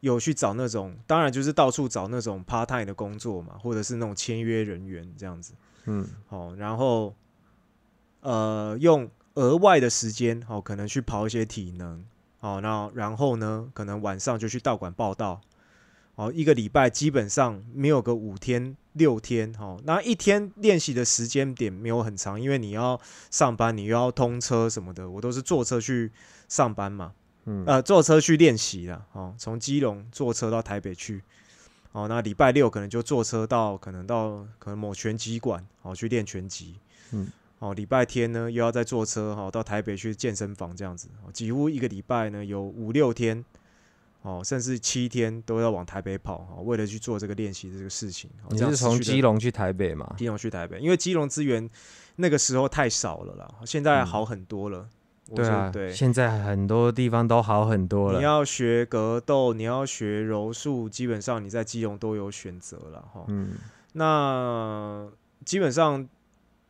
[0.00, 5.54] 有去找那种，当然就是到处找那种 part time 的工作嘛，或者是那种签约人员这样子。
[5.86, 7.14] 嗯，好，然后
[8.20, 12.04] 呃，用额外的时间，好，可能去跑一些体能，
[12.38, 15.40] 好，那然后呢，可能晚上就去道馆报道，
[16.14, 26.10] 好，一个礼拜基本上没有个五天六天，好，那一天练习的时间点没有很长，因为你要上班，你又要通车什么的，我都是坐车去
[26.48, 27.12] 上班嘛。
[27.48, 31.22] 嗯呃，坐车去练习了，哦，从基隆坐车到台北去，
[31.96, 36.74] 哦，那礼拜六可能就坐车到，可能到可能某拳击馆，哦，去练拳击，
[37.12, 37.26] 嗯，
[37.58, 43.42] 哦，礼拜天呢又要再坐车，哈，到台北去健身房这样子，哦几乎一个礼拜呢有五六天，
[44.20, 48.28] 哦，甚至七天都要往台北跑，哈，为了去做这个练习这个事情。
[48.50, 50.14] 你是从基隆去台北吗？
[50.18, 51.66] 基隆去台北，因为基隆资源
[52.16, 54.86] 那个时候太少了啦，现在好很多了。
[55.34, 58.18] 对啊，对，现在很多地方都好很多了。
[58.18, 63.24] 你要学格斗，你要学柔术，基本上你在基隆都有选择了哈。
[63.26, 63.54] 嗯，
[63.94, 65.08] 那
[65.44, 66.08] 基本上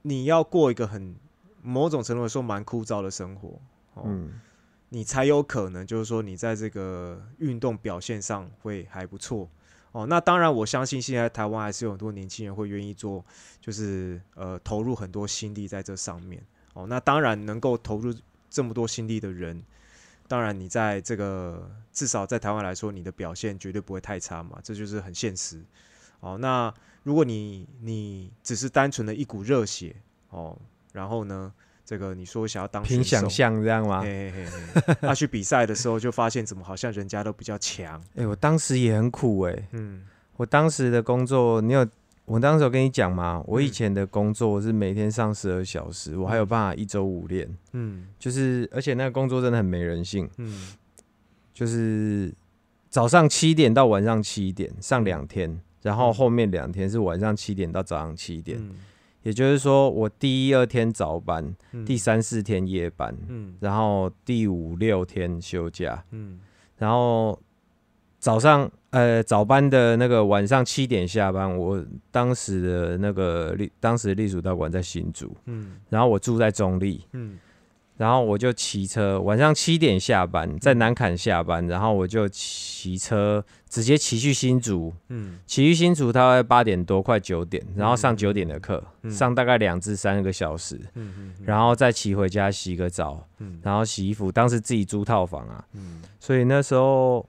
[0.01, 1.15] 你要过一个很
[1.61, 3.61] 某种程度来说蛮枯燥的生活，
[4.03, 4.41] 嗯，
[4.89, 9.47] 你才有可能就是说你在这个运动表现上会还不错
[9.93, 10.07] 哦。
[10.07, 13.23] 那当然，我相信现在台湾还是有很多年轻人会愿意做，
[13.61, 16.43] 就是呃投入很多心力在这上面
[16.73, 16.87] 哦。
[16.87, 18.15] 那当然能够投入。
[18.49, 19.63] 这么多心力的人，
[20.29, 25.63] 当然你在这个至少在台湾来说，你的表现绝对不会太差嘛，这就是很现实。
[26.21, 29.95] 哦，那如果你你只是单纯的一股热血
[30.31, 30.59] 哦，
[30.93, 31.53] 然后呢，
[31.85, 34.03] 这个你说想要当凭想象这样吗？
[35.01, 38.03] 他去比赛的时候就发现怎么好像人家都比较强。
[38.17, 40.05] 哎，我当时也很苦哎，嗯，
[40.37, 41.87] 我当时的工作你有。
[42.27, 50.75] 我当时有跟你讲嘛，我以前的工作是每天上十二小时，我还有办法一周五练，嗯，就是而且那个工作真的很没人性，嗯，
[51.55, 52.35] 就是
[52.91, 58.61] 早上七点到晚上七点上两天，然后后面两天是晚上七点到早上七点。
[59.23, 63.57] 也就是说，我第一二天早班，第三四天夜班，嗯。
[63.59, 66.39] 然后第五六天休假，嗯。
[66.79, 67.37] 然后
[68.21, 75.77] 早上呃早班的那个晚上七点下班，我当时的那个立当时隶属道馆在新竹，嗯。
[75.91, 77.05] 然后我住在中立，
[77.99, 97.27] 然后我就骑车，晚上七点下班，在南坎下班，然后我就骑车直接骑去新竹，嗯，骑去新竹大概八点多，快九点，然后上九点的课，上大概两至三个小时，嗯嗯，然后再骑回家洗个澡，嗯，然后洗衣服，当时自己租套房啊，嗯，所以那时候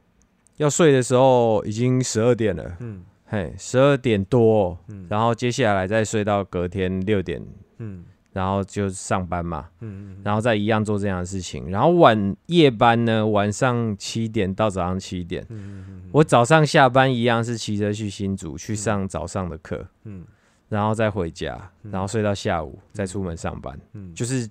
[0.58, 7.42] 要睡的时候已经十二点了，嗯，嘿，十二点多，嗯，然后接下来再睡到隔天六点，
[7.78, 8.04] 嗯。
[8.34, 11.72] 然后就上班嘛，嗯嗯，然后再一样做这样的事情。
[11.72, 20.24] 然后晚夜班呢，晚上七点到早上七点，嗯嗯我早上下班一样是骑车去新竹去上早上的课，嗯，
[20.70, 24.48] 然后再回家，然后睡到下午再出门上班，嗯，就是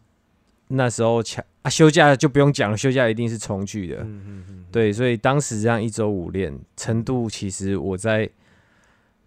[0.68, 8.28] 那时候抢啊休假就不用讲了，休假一定是重聚的，嗯嗯嗯，对，所以当时这样一周五练程度，其实我在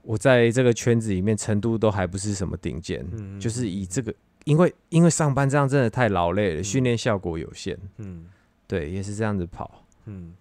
[0.01, 4.13] 我在这个圈子里面程度都还不是什么顶尖，嗯，就是以这个。
[4.45, 7.77] 因为因为上班这样真的太劳累了，训练效果有限。
[7.97, 8.25] 嗯，
[8.65, 9.85] 对，也是这样子跑。
[10.05, 10.33] 嗯，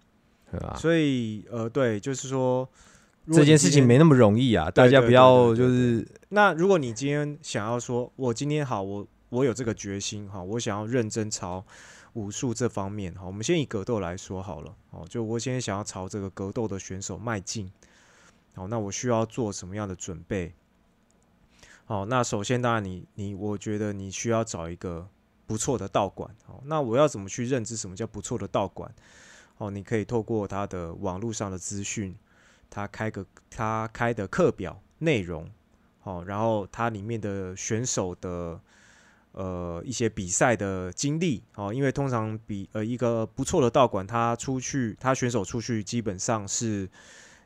[0.49, 0.73] 对吧？
[0.79, 2.67] 所以呃，对，就是说
[3.31, 6.07] 这件事情没那么容易啊，大家不要就是。
[6.29, 11.65] 那如果你今天想要说，我今天好，我我有这个决心哈，我想要认真朝
[12.13, 14.75] 武术这方面哈，我们先以格斗来说好了。
[14.91, 17.71] 哦，就我现在想要朝这个格斗的选手迈进。
[18.55, 20.53] 好，那我需要做什么样的准备？
[21.85, 25.07] 好，那首先当然你你，我觉得你需要找一个
[25.45, 26.35] 不错的道馆。
[26.45, 28.93] 好，那我要怎么去认知什么叫不错的道馆？
[29.57, 32.15] 哦，你可以透过他的网络上的资讯，
[32.69, 35.49] 他开个他开的课表内容，
[35.99, 38.59] 好，然后它里面的选手的
[39.31, 46.89] 呃一些比赛的经历，哦，因为通常比呃一个不错的道馆，他出去他选手出去基本上是。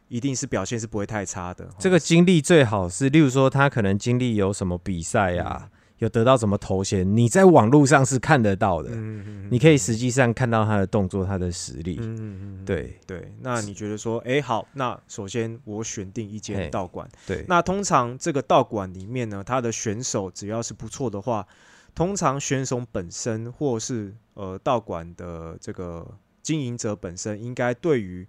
[0.09, 1.67] 一定是表现是不会太差的。
[1.79, 5.67] 这个经历最好是，例如说他可能经历有什么比赛啊，
[5.97, 8.89] 有得到什么头衔，你在网络上是看得到的。
[8.91, 11.97] 嗯嗯你可以实际上看到他的动作，他的实力。
[11.99, 13.33] 嗯嗯对对。
[13.41, 17.09] 那你觉得说，哎，好，那首先我选定一间道馆。
[17.25, 17.43] 对。
[17.47, 21.47] 那通常这个道馆里面呢，他的选手只要是不错的话，
[21.95, 28.27] 通常选手本身或是呃道馆的这个经营者本身，应该对于。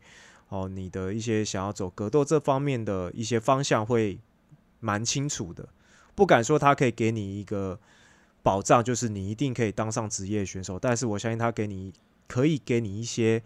[0.50, 4.20] 哦，你的一些想要走格斗这方面的一些方向会
[4.79, 5.68] 蛮清楚的，
[6.14, 7.81] 不敢说他可以给你一个
[8.40, 11.92] 保障，就是你一定可以当上职业选手，但是我相信他给你
[12.29, 13.42] 可以给你一些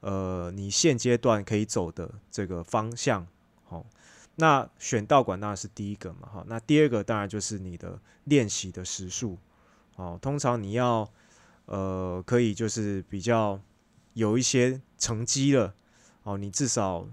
[0.00, 3.26] 呃，你现阶段可以走的这个方向。
[3.64, 3.86] 好，
[4.34, 9.38] 那选道馆当然是第一个嘛，哈，那第二个当然就是你的练习的时数。
[10.02, 11.08] 哦，通常你要
[11.66, 13.60] 呃，可以就是比较
[14.14, 15.74] 有一些成绩了。
[16.24, 17.06] 哦，你至少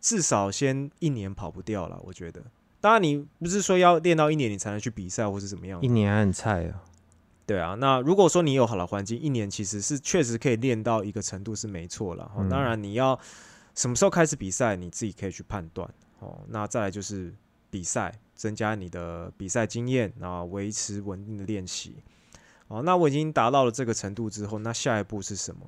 [0.00, 2.42] 至少先一年跑不掉了，我觉得。
[2.80, 5.80] 当然，你不是说要练到一年你才能去比赛或是怎么样？
[5.82, 6.82] 一年还很菜啊。
[7.46, 12.30] 对啊，那如果说你有好的环境，一年其实是确实可以练到一个程度是没错了。
[12.36, 13.18] 哦，当然你要
[13.74, 15.88] 什么时候开始比赛，你自己可以去判断。
[16.20, 17.34] 哦，那再来就是
[17.70, 21.96] 比赛，增加你的比赛经验，然后维持稳定的练习。
[22.68, 25.66] 哦，那我已经达到了这个程度之后，那下一步是什么？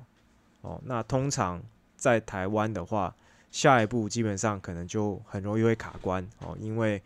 [0.61, 1.63] 哦，那通常。
[1.95, 3.15] 在台湾的话，
[3.49, 7.01] 下一步基本上可能就很容易会卡关哦，因为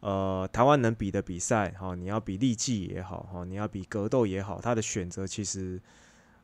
[0.00, 5.80] 呃，台湾能比的比赛哈，你要比力技也好哈，你要比格斗也好，它的选择其实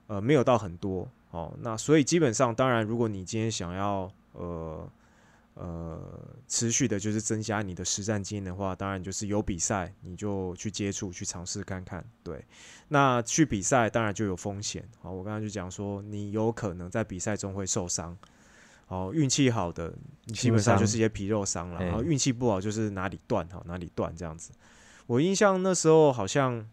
[0.06, 1.52] 呃没有到很多哦。
[1.62, 4.88] 那所以基本上，当然如果你今天想要呃
[5.60, 6.00] 呃
[6.48, 12.44] 持续的，就是增加你的实战经验的话，当然就是有比赛你就去接触去尝试看看，对。
[12.88, 18.16] 那去比赛当然就有风险，好，我刚刚就讲说，你有可能在比赛中会受伤，
[18.86, 19.94] 好，运气好的
[20.28, 24.50] 基本上就是一些皮肉伤了，然后运气不好就是哪里断好哪里断这样子。
[25.06, 26.66] 我印象那时候好像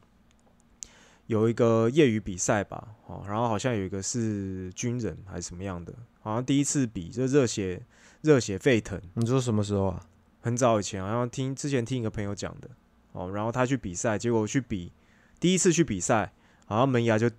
[1.27, 7.81] 有一个业余比赛吧，哦，然后好像有一个是军人还是什么样的，好像第一次比就热血
[8.21, 9.01] 热血沸腾。
[9.13, 10.01] 你说什么时候啊？
[10.41, 12.69] 很早以前，好像听之前听一个朋友讲的，
[13.11, 14.91] 哦，然后他去比赛，结果去比。
[15.39, 16.31] 第一次去比赛，
[16.65, 17.29] 好像门牙就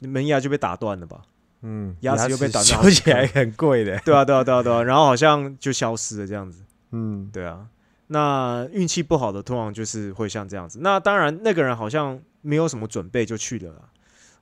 [0.00, 1.22] 门牙就被打断了吧？
[1.62, 3.98] 嗯，牙齿又被打断，修起来很贵的。
[4.04, 4.82] 对啊，对啊，对啊，对啊。
[4.82, 6.62] 然后好像就消失了这样子。
[6.90, 7.68] 嗯，对啊。
[8.08, 10.78] 那运气不好的，通常就是会像这样子。
[10.82, 13.90] 那当然，那个人好像没有什么准备就去了。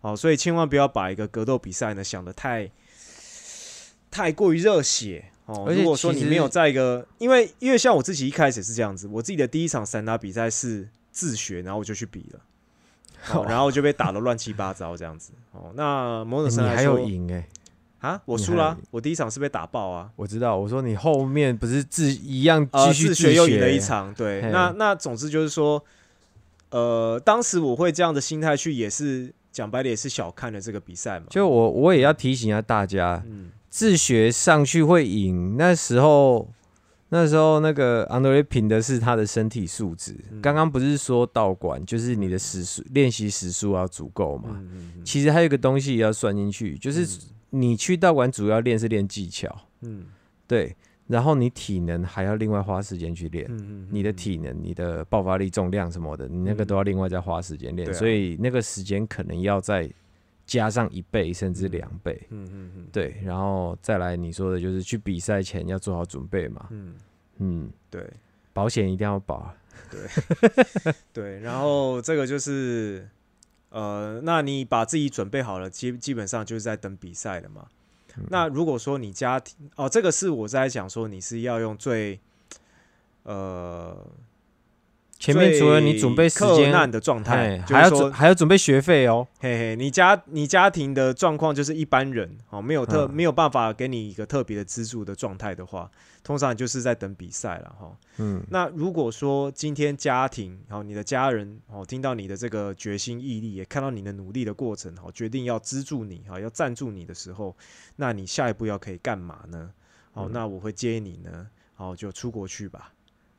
[0.00, 2.70] 哦，所以千万不要把一个格斗比赛呢想的太
[4.10, 5.66] 太过于热血哦。
[5.70, 12.40] 如果说你没有在一个，因为因为像我自己一开始是这样子，我自己的第一场散打比赛是自学，然后我就去比了。
[13.32, 15.72] 哦， 然后就被打的乱七八糟这样子哦。
[15.74, 17.48] 那某种程度来你还有说赢哎、
[18.00, 20.10] 啊，我输了、我第一场是被打爆啊。
[20.14, 25.82] 我知道，我说你后面不是自一样呃，继续自学又赢了一场，对，那那总之就是说，
[26.68, 31.26] 呃，当时我会这样的心态去，也是讲白了，也是小看了这个比赛嘛。
[31.30, 35.56] 就我我也要提醒一下大家，嗯，自学上去会赢。
[35.56, 36.48] 那时候
[37.08, 40.16] 那时候那个安德烈凭的是他的身体素质。
[40.30, 44.62] 嗯刚刚不是说道馆就是你的时数练习时数要足够嘛？
[45.02, 47.04] 其实还有一个东西也要算进去，就是
[47.50, 50.06] 你去道馆主要练是练技巧，嗯
[50.46, 50.76] 对，
[51.08, 53.44] 然后你体能还要另外花时间去练。
[53.48, 59.90] 嗯嗯，你的体能、你的爆发力、重量什么的，你那个都要另外再花时间练，所以那个时间可能要再
[60.46, 62.20] 加上一倍甚至两倍。
[62.30, 62.86] 嗯嗯嗯。
[62.92, 66.94] 对，然后再来你说的就是去比赛前要做好准备嘛，嗯，
[67.38, 68.08] 嗯，对。
[68.52, 69.52] 保险一定要保
[69.90, 73.08] 对， 对，然后这个就是，
[73.70, 77.66] 呃，那你把自己准备好了，基基本上就是在等比赛了嘛。
[78.16, 78.24] 嗯。
[78.30, 82.20] 那如果说你家庭哦，这个是我在讲说你是要用最
[83.24, 84.06] 呃
[85.24, 95.90] 前面除了你准备时间难的状态哎，还要准还要准备学费哦，嘿嘿，你家你家庭的状况就是一般人哦，没有特、嗯没有办法给你一个特别的资助的状态的话，
[96.22, 97.96] 通常就是在等比赛了哈。
[98.18, 107.56] 嗯，那如果说今天家庭哦，你的家人哦，听到你的这个决心毅力，也看到你的努力的过程，哦，决定要资助你哈，要赞助你的时候，
[107.96, 109.70] 那你下一步要可以干嘛呢？
[110.12, 111.46] 哦，嗯那我会建议你呢，
[111.76, 112.92] 哦，就出国去吧，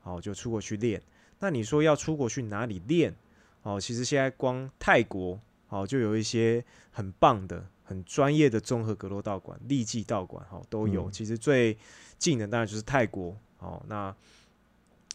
[0.04, 1.00] 哦，就出国去练。
[1.40, 3.16] 那你说要出国去哪里练？
[3.64, 11.10] 哦，其实现在光泰国哦，就有一些很棒的、很专业的综合格斗道馆、立技道馆哦都有。
[11.10, 11.78] 嗯其实最
[12.18, 14.16] 近的当然就是泰国哦，那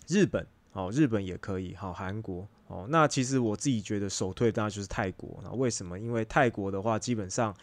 [0.08, 2.86] 日本哦，日本也可以，好、韩国哦。
[2.88, 5.38] 那其实我自己觉得首推当然就是泰国。
[5.44, 5.98] 那为什么？
[5.98, 7.54] 因为泰国的话，基本上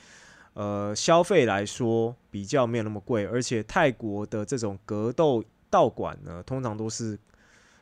[0.54, 7.20] 呃消费来说比较没有那么贵，而且泰国的这种格斗道馆呢，通常都是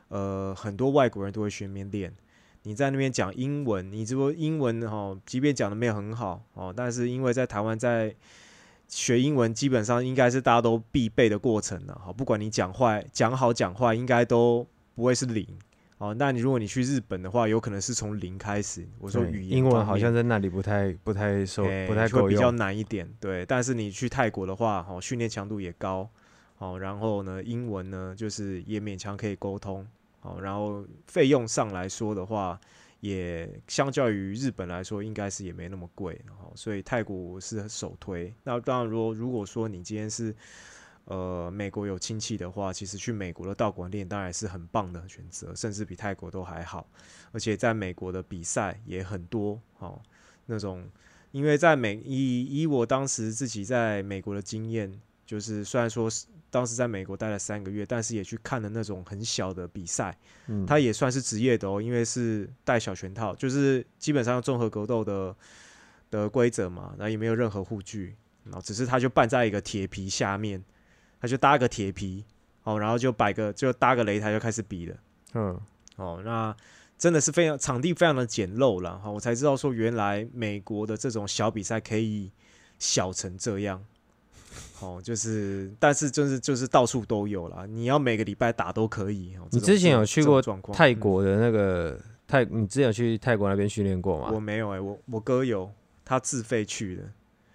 [0.08, 2.14] 呃很多外国人都会去那边练。
[2.62, 8.12] 你在那边讲英文，你这不英文哦，即便讲的没有很好哦，但是因为在台湾在
[8.88, 12.00] 学英文，基本上应该是大家都必备的过程了。
[12.04, 15.46] 好，不管你讲坏、讲好、讲坏，应该都不会是零。
[15.98, 18.86] 哦，那你如果你去日本的话，有可能是从零开始。
[18.98, 23.46] 我说语言英文好像在那里不太不太受不太够会比较，难一点，对。
[23.46, 26.10] 但是你去泰国的话，哦，训练强度也高，
[26.58, 29.86] 哦，然后呢，英文呢就是也勉强可以沟通，
[30.22, 32.58] 哦，然后费用上来说的话，
[33.00, 38.32] 也相较于日本来说，应该是也没那么贵，哦，所以泰国是首推。
[38.42, 40.34] 那当然，如果如果说你今天是
[41.04, 46.88] 呃美国有亲戚的话，其实去美国的道馆练当然是很棒的选择，甚至比泰国都还好。
[47.32, 50.00] 而且在美国的比赛也很多，哦，
[50.46, 50.88] 那种
[51.32, 56.26] 因为在美以以我当时自己在美国的经验，就是虽然说是
[56.56, 65.36] 当时在美国待了三个月，但是也去看了那种很小的比赛，嗯，他也算是职业的哦，因为是带小拳套，就是基本上综合格斗的
[66.10, 70.64] 的规则嘛，然后也没有任何护具，然后只是他就办在一个铁皮下面，
[71.20, 72.24] 他就搭个铁皮，
[72.62, 74.96] 哦，然后就摆个就搭个擂台就开始比了。
[75.34, 75.60] 嗯，
[75.96, 76.56] 哦，那
[76.96, 82.32] 真的是非常场地非常的简陋了哈，我才知道说原来美国的这种小比赛可以
[82.78, 83.84] 小成这样。
[84.80, 89.34] 哦，就是，但是就是就是到处都有啦，你要每个礼拜打都可以。
[89.36, 90.40] 哦、你之前有去过
[90.72, 94.30] 泰嗯国的那个泰，你之前有去泰国那边训练过吗？
[94.32, 95.70] 我没有哎、我我哥有，
[96.04, 97.02] 他自费去的，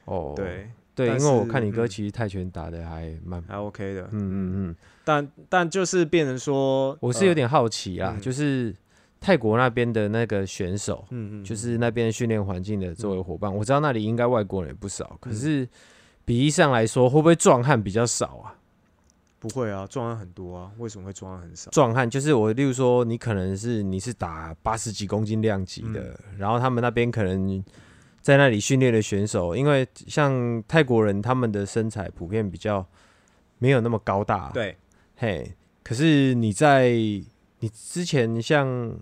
[0.05, 4.01] 哦，对，对，因为我看你哥嗯其实泰拳打的还蛮，还 OK 的。
[4.03, 8.75] 嗯嗯嗯，但但就是变成说，呃，我是有点好奇啊，嗯就是
[9.19, 15.69] 泰国那边的那个选手，嗯嗯，就是那边训练环境的作为伙伴，我知道那里应该外国人也不少，可嗯是
[16.25, 18.55] 比例上来说，会不会壮汉比较少啊？
[19.39, 21.71] 不会啊，壮汉很多啊，为什么会壮汉很少？
[21.71, 27.63] 壮汉就是我，例如说你可能是你是打八十几公斤量级的，嗯然后他们那边可能
[28.21, 32.85] 在那里训练的选手，因为像泰国人他们的身材普遍比较
[33.57, 34.77] 没有那么高大，，对，
[35.15, 35.51] 嘿，
[35.83, 38.95] 可是你在你之前像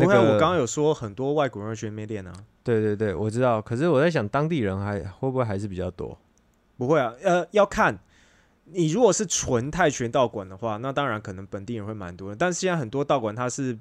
[0.00, 2.32] 那个，不会啊，我刚刚有说很多外国人会去那边练啊，
[2.64, 6.18] 对对对，我知道，可是我在想当地人还会不会还是比较多？
[6.76, 7.98] 不会啊，呃，要看
[8.72, 12.36] 你如果是纯泰拳道馆的话，那当然可能本地人会蛮多的。
[12.36, 13.76] 但是现在很多道馆，它是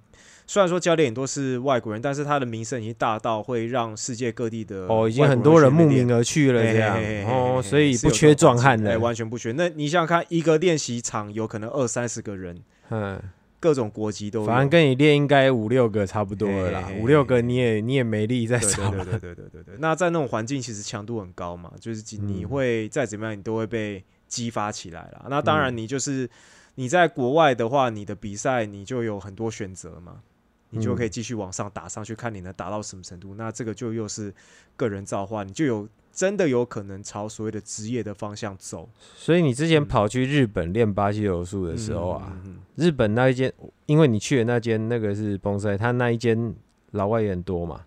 [0.47, 6.97] 虽然说教练很多是外国人，但是他的名声已经大到会让世界各地的哦，已经很多人慕名而去了这样
[7.27, 9.51] 哦，所以不缺壮汉的，完全不缺。
[9.51, 13.21] 那你想想看，一个练习场有可能二三十个人，嗯。
[13.59, 18.89] 各种国籍都，反正跟你练应该五六个差不多了啦，五六个你也你也没力再上。
[18.91, 25.25] 对对对对对对那在那种环境，其实强度很高嘛，就是你会再怎么样，你都会被激发起来了。
[25.29, 26.29] 那当然，你就是
[26.75, 30.21] 你在国外的话，你的比赛你就有很多选择嘛，
[30.69, 33.35] 你就可以继续往上打上去，看你能打到什么程度。
[33.35, 34.33] 那这个就又是
[34.75, 35.87] 个人造化，你就有。
[36.11, 42.37] 真的有可能朝所谓的职业的方向走，所以你之前跑去日本练巴西柔术的时候啊，
[42.75, 43.53] 日本那一间，
[43.85, 46.53] 因为你去的那间那个是崩塞，他那一间
[46.91, 47.85] 老外也很多嘛？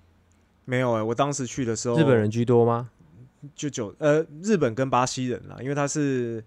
[0.64, 2.90] 没有哎，我当时去的时候，日本人居多吗？
[3.54, 6.42] 就九呃，日本跟巴西人啦，因为他是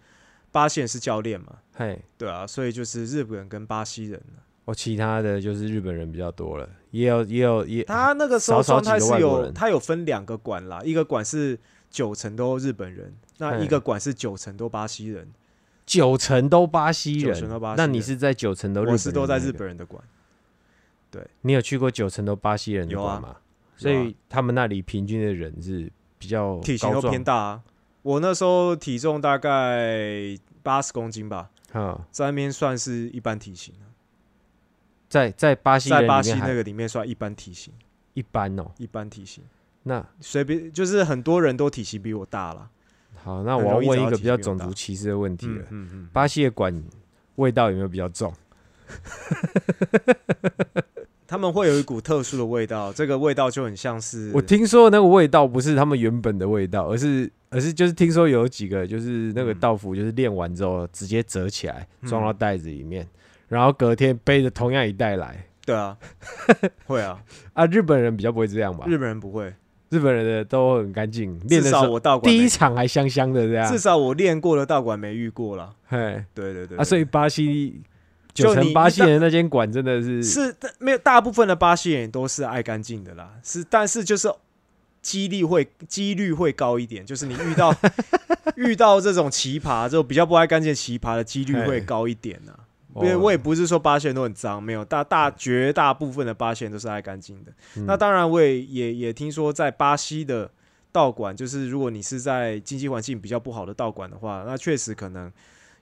[0.51, 4.21] 巴西人是教练嘛，嘿，对啊，所以就是日本人跟巴西人。
[4.65, 11.57] 哦，其他的就是日本人比较多了，也有也有也，他那个时候状态是有，他有分两个馆啦，一个馆是。
[11.91, 15.31] 九成都日本人，那一个馆是九成都巴西人，
[15.85, 17.75] 九成都巴西人，九成都巴西。
[17.77, 18.93] 那你是在九成都日本？
[18.93, 20.03] 我是都在日本人的馆。
[21.09, 23.37] 对，你有去过九成都巴西人的馆吗？
[23.77, 27.33] 所以他们那里平均的人是比较体型都偏大。
[27.33, 27.63] 啊
[28.01, 31.49] 我那时候体重大概八十公斤吧，
[32.11, 33.73] 在那边算是一般体型
[35.07, 37.73] 在在巴西在巴西那个里面算一般体型，
[38.13, 39.43] 一般哦，一般体型。
[39.83, 42.69] 那随便就是很多人都体型比我大了。
[43.23, 45.63] 好，那我要问一个比较种族歧视的问题了。
[45.69, 46.83] 嗯嗯，巴西的馆
[47.35, 48.33] 味道有没有比较重？
[51.27, 63.07] 他们会有一股特殊的味道，这个味道就很像是我听说那个味道不是他们原本的味道，而是而是就是听说有几个就是那个道服就是练完之后直接折起来装到袋子里面，
[63.47, 65.45] 然后隔天背着同样一袋来。
[65.65, 65.97] 对啊，
[66.85, 67.19] 会啊
[67.53, 67.65] 啊！
[67.65, 68.85] 日本人比较不会这样吧？
[68.87, 69.53] 日本人不会。
[69.89, 73.71] 日本人的都很干净，至少我道馆第一场还香香的这样。
[73.71, 75.73] 至少我练过的道馆没遇过了。
[75.87, 76.77] 嘿，对对对。
[76.77, 77.81] 啊，所以巴西
[78.33, 83.31] 九成巴西人那间馆真的是是没有大部分的巴西人都是爱干净的啦。
[83.43, 84.27] 是，但是就是
[85.01, 87.73] 几率会几率会高一点，就是你遇到
[88.57, 92.53] 遇到这种奇葩，就比较不爱干净奇葩的几率会高一点呢。
[92.95, 97.51] 因为我也不是说巴西人都很脏，没有大大绝大部分的巴西人都是爱干净的。
[97.85, 100.49] 那当然，我也也也听说，在巴西的
[100.93, 105.29] 道馆，就是如果你是在经济环境比较不好的道馆的话，那确实可能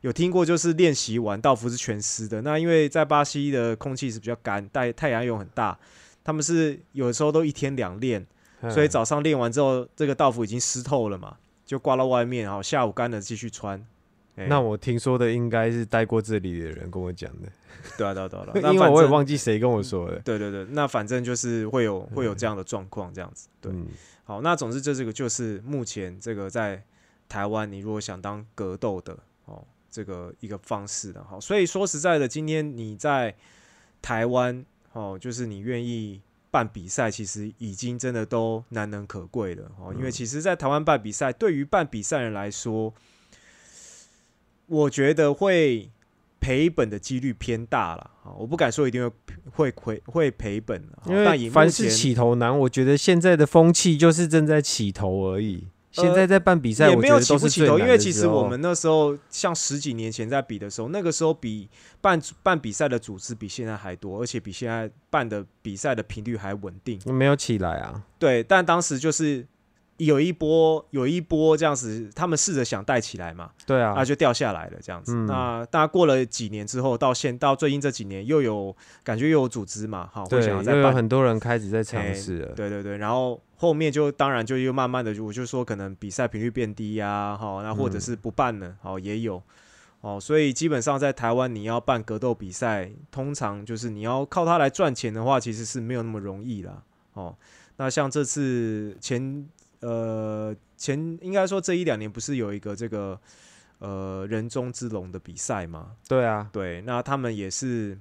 [0.01, 2.41] 有听过，就是练习完道服是全湿的。
[2.41, 5.77] 那因为在巴西的空气是比较干，带太阳又很大，
[6.23, 8.25] 他们是有的时候都一天两练，
[8.71, 13.85] 所以早上练完之后，这个道服已经湿透了嘛，就挂到外面，然后下午干了继续穿。
[14.35, 17.47] 那我听说的应该是待过这里的人跟我讲的，
[17.97, 20.19] 对啊，对啊，对啊， 因为我也忘记谁跟我说的。
[20.19, 23.47] 对对对，那反正就是会有会有这样的状况，这样子。
[23.61, 23.71] 对，
[24.23, 26.83] 好，那总之这这个就是目前这个在
[27.29, 31.23] 台湾，你如果想当格斗的哦，这个一个方式的。
[31.23, 33.35] 好，所以说实在的，今天你在
[34.01, 39.93] 台湾哦，就是你愿意办比赛，其实已经真的都难能可贵了哦。
[39.95, 42.93] 因为其实，在台湾办比赛，对于办比赛人来说，
[44.67, 45.89] 我觉得会
[46.39, 48.31] 赔本的几率偏大了啊！
[48.37, 49.15] 我不敢说一定会
[49.51, 55.67] 会亏会赔本，因为凡是起头难，我觉得现在的风气就是正在起头而已。
[55.91, 61.69] 现在在办比赛，也没有起不起头，因为其实我们那时候像十几年前在比的时候，那个时候比
[62.01, 66.99] 办办比赛的组织比现在还多，而且比现在办的比赛的频率还稳定。
[67.05, 68.03] 没有起来啊？
[68.17, 69.45] 对，但当时就是。
[70.05, 75.13] 有一波，有一波这样子，他们试着想带起来嘛，对啊，那就掉下来了这样子。
[75.27, 80.93] 那大家过了几年之后，到现到最近这几年，又有感觉又有组织嘛，哈，会想要再办。
[80.93, 82.97] 很多人开始在尝试了，对对对。
[82.97, 89.41] 然后后面就当然就又慢慢的，我就说可能比赛频率变低呀，好，那或者是不办了，好也有，
[90.01, 96.81] 哦，所以基本上在台湾你要办格斗比赛，通常就是你要靠它来赚钱的话，其实是没有那么容易啦。
[97.13, 97.35] 哦。
[97.77, 99.47] 那像这次前。
[99.83, 103.19] 呃，前应该说这一两年不是有一个这个
[103.79, 105.91] 呃人中之龙的比赛吗？
[106.07, 107.97] 对啊，对，那他们也是，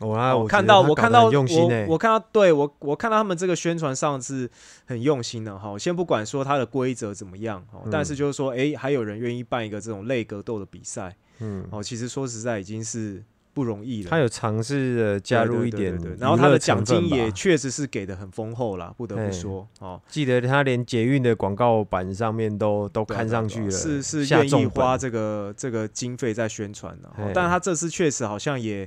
[0.00, 4.50] 我看到我看到用心我看到对我我看到他们这个宣传上是
[4.86, 5.78] 很用心的哈。
[5.78, 13.22] 先不管说它的规则怎么样，但是就是说，哎，还有人愿意办一个这种类格斗的比赛，嗯，哦，其实说实在已经是
[13.54, 14.10] 不容易了。
[14.10, 19.98] 他有尝试的加入一点，然后他的奖金也确实是给的很丰厚啦，不得不说哦。
[20.08, 27.08] 记得他连捷运的广告板上面都都看上去了，是是愿意花这个这个经费在宣传的。
[27.32, 28.86] 但他这次确实好像也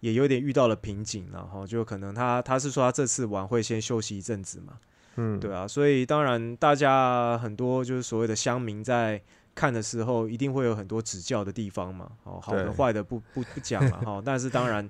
[0.00, 4.74] 也有点遇到了瓶颈了哈，就可能他他是说他这次晚会先休息一阵子嘛，
[5.16, 9.22] 嗯，对啊，所以当然大家很多就是所谓的乡民在。
[9.54, 14.88] 看的时候一定会有很多指教的地方嘛，哦，好的坏的不不不讲了哈， 但是当然，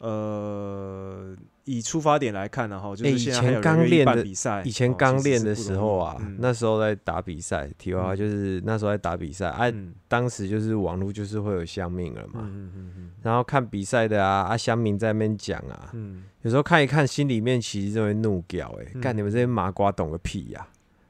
[0.00, 9.72] 呃，以出发点来看呢哈，就是以前刚练的比赛，以前刚练的时候啊，那时候在打比赛，题外话就是那时候在打比赛，哎，
[10.08, 20.66] 当时就是网络就是会有乡民了嘛，嗯嗯嗯，然后看比赛的啊啊乡民在那边讲啊，嗯，有时候看一看心里面其实就会怒屌，哎，干你们这些麻瓜懂个屁呀，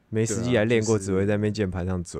[0.09, 2.19] 没实际来练过，只会在那边键盘上嘴。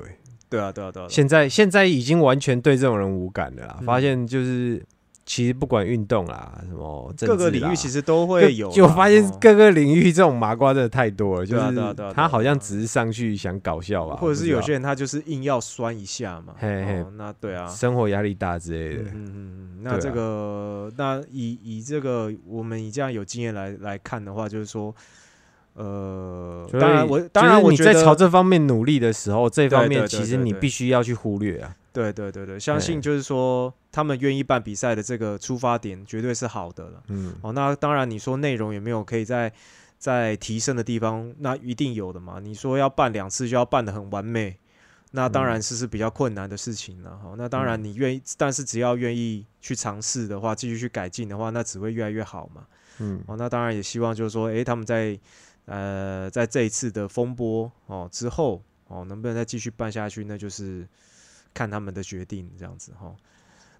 [0.52, 1.06] 对啊，对啊，对啊！
[1.08, 3.80] 现在现在已经完全对这种人无感了啦。
[3.86, 4.84] 发现就是，
[5.24, 8.70] 其实不管运动啦，什么各个领域其实都会有。
[8.70, 11.46] 就发现各个领域这种麻瓜真的太多了。
[11.46, 16.54] 就是他好像只是上去想搞笑吧，或者是有些人他就是硬要酸一下嘛。
[16.58, 19.04] 嘿嘿，那对啊，生活压力大之类的。
[19.04, 19.82] 嗯嗯嗯。
[19.82, 24.94] 那这个，那以以这个我们以这样有经验来来看的话，就是说。
[25.74, 31.74] 呃，当然我当然我觉得你在朝这方面努力的时候，这方面其实你必须要去忽略啊。
[31.92, 37.02] 对对对对，相信就是说他们愿意办比赛的这个出发点绝对是好的了。
[37.08, 39.52] 嗯，哦，那当然你说内容有没有可以在
[39.98, 41.32] 在提升的地方？
[41.38, 42.40] 那一定有的嘛。
[42.42, 44.56] 你说要办两次就要办的很完美，
[45.10, 47.10] 那当然是是比较困难的事情了。
[47.10, 52.62] 哈，那当然你愿意，但是只要愿意去尝试的话，继续去改进的话，那只会越来越好嘛。
[53.00, 55.18] 嗯，哦，那当然也希望就是说，诶，他们在
[55.66, 60.88] 呃，在这一次的风波哦之后哦，能不能再继续办下去，那就是
[61.54, 63.14] 看他们的决定这样子哈。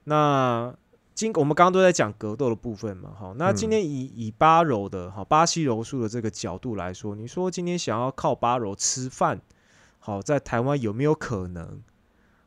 [0.04, 0.74] 那
[1.14, 3.34] 今我们刚刚都在讲格斗的部分嘛，哈。
[3.36, 9.40] 那今天以以巴柔的哈巴西柔术的这个角度来说，你说今天想要靠巴柔吃饭，
[9.98, 11.82] 好，在台湾有没有可能？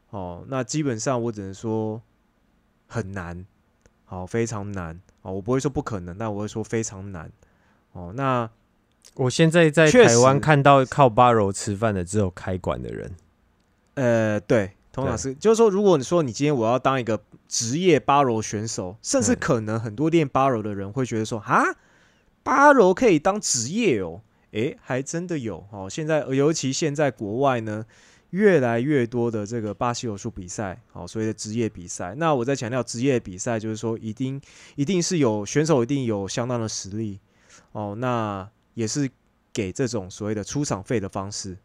[0.10, 2.02] 哦，那基本上我只能说
[2.88, 3.46] 很难，
[4.06, 5.34] 好，非常难哦。
[5.34, 7.32] 我不会说不可能，但我会说非常难
[7.92, 8.14] 哦。
[8.16, 8.50] 那
[9.14, 13.12] 我现在在台湾看到靠八柔吃饭的只有开馆的人。
[13.94, 21.64] 呃，对，通常是就是说，如果你说你今天我要当一个职业八柔选手，甚至可能很多练八柔的人会觉得说啊，
[22.44, 24.22] 八柔可以当职业哦。
[24.52, 25.90] 诶，还真的有哦。
[25.90, 27.86] 现在尤其现在国外呢，
[28.30, 32.16] 越来越多的这个巴西柔术比赛，好，所谓的职业比赛。
[32.18, 34.40] 那我在强调职业比赛，就是说一定
[34.76, 37.20] 一定是有选手一定有相当的实力
[37.74, 37.96] 哦。
[37.98, 39.10] 那也是
[39.52, 41.58] 给这种所谓的出场费的方式，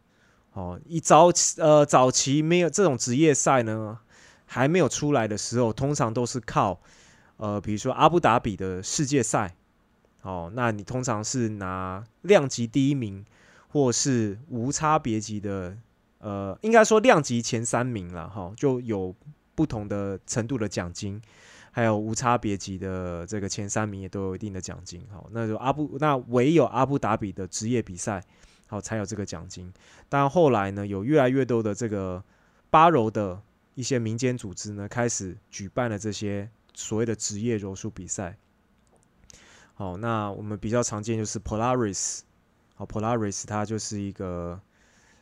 [0.53, 3.99] 哦，一早呃早期没有这种职业赛呢，
[4.45, 6.81] 还没有出来的时候，通常都是靠
[7.37, 9.55] 呃，比如说阿布达比的世界赛，
[10.21, 13.25] 哦，那你通常是拿量级第一名，
[13.67, 15.77] 或是无差别级的，
[16.19, 19.13] 呃，应该说量级前三名了哈，就有
[19.53, 21.21] 不同的程度的奖金。
[21.73, 28.21] 还有无差别级的这个前三名也都有一定的奖金，好，那就阿布那唯有阿布达比的职业比赛，
[28.67, 29.71] 好才有这个奖金。
[30.09, 32.21] 但后来呢，有越来越多的这个
[32.69, 33.41] 巴柔的
[33.75, 38.37] 一些民间组织呢，开始举办了这些所谓的职业柔术比赛。
[39.73, 42.19] 好，那我们比较常见就是 Polaris，
[42.75, 44.59] 好，Polaris 它就是一个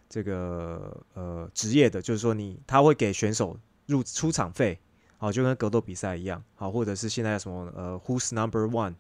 [0.10, 4.80] 这个呃职业的，就是说你他会给选手入出场费。
[5.22, 8.96] 好，就跟格斗比赛一样，好，或者是现在什么呃，Who's Number One，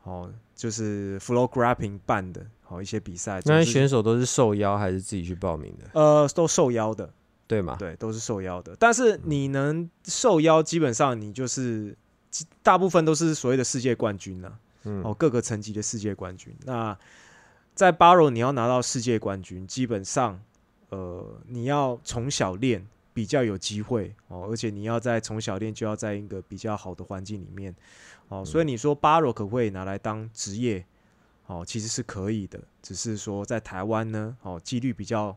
[0.00, 3.40] 好，就是 Flow Grappling 办的，好一些比赛。
[3.44, 6.00] 那些选手都是受邀还是自己去报名的？
[6.00, 7.12] 呃，都受邀的，
[7.48, 7.74] 对吗？
[7.76, 8.76] 对，都是受邀的。
[8.78, 11.96] 但是你能受邀，基本上你就是
[12.62, 14.52] 大部分都是所谓的世界冠军呢，
[14.84, 16.54] 嗯，哦，各个层级的世界冠军。
[16.64, 16.96] 那
[17.74, 20.40] 在巴柔，你要拿到世界冠军，基本上，
[20.90, 22.86] 呃，你要从小练。
[23.14, 27.74] 比较有机会哦，而且你要在从小练就要在一个比较好的环境里面
[28.28, 30.84] 哦，所以你说巴柔可不可以拿来当职业？
[31.46, 35.36] 哦，其实是可以的，只是说在台湾呢，哦，几率比较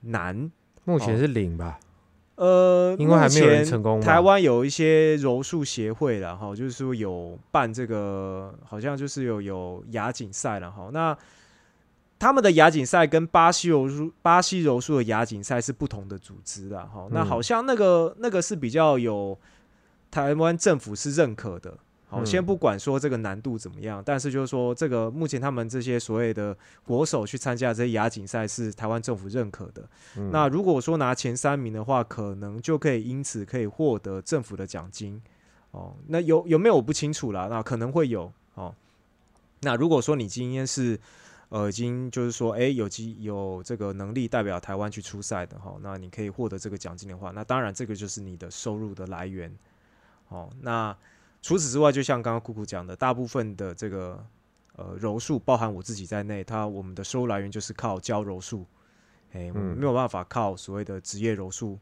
[0.00, 0.50] 难。
[0.84, 1.78] 目前是零吧？
[2.36, 4.00] 呃，因为还没有人成功。
[4.00, 10.88] 台湾有一些柔术协会了哈，就是说有办这个，好像就是有有亚锦赛了哈。
[10.92, 11.16] 那
[12.22, 17.08] 他们的亚锦赛跟巴西柔术、巴西柔术的亚锦赛是不同的组织的哈。
[17.10, 19.36] 那好像那个那个是比较有
[20.08, 21.76] 台湾政府是认可的。
[22.06, 29.82] 好，先不管说这个难度怎么样，但是就是说这个目前他们这些所谓的国手去参加这些亚锦赛是台湾政府认可的。
[30.30, 35.20] 那如果说拿前三名的话，可能就可以因此可以获得政府的奖金。
[35.72, 38.72] 哦，那有有没有我不清楚啦，那可能会有哦。
[39.62, 41.00] 那如果说你今天是
[41.52, 49.54] 呃已经就是说哎有机有这个能力代表台湾去出赛的哈，那你可以获得这个奖金的话，那当然这个就是你的收入的来源。
[50.28, 50.96] 哦，那
[51.42, 54.24] 除此之外，就像刚刚酷酷讲的，大部分的这个
[54.76, 58.64] 呃柔术，包含我自己在内，它我们的收入来源就是靠教柔术。
[59.32, 61.78] 哎，我们没有办法靠所谓的职业柔术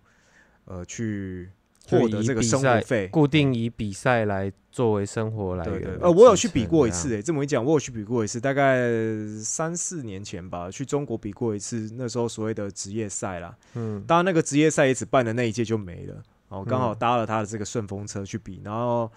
[0.64, 1.48] 呃去。
[1.90, 5.98] 获得这个生活费，固定以比赛来作为生活来源。
[6.00, 8.78] 呃，我有去比过一次，哎，这么一讲，我有去比过一次，大概
[9.42, 11.90] 三四年前吧，去中国比过一次。
[11.96, 16.22] 那时候所谓的职业赛啦，嗯，当然那个职业赛也只办了那一届就没了。
[16.48, 19.08] 哦，刚好搭了他的这个顺风车去比，然后，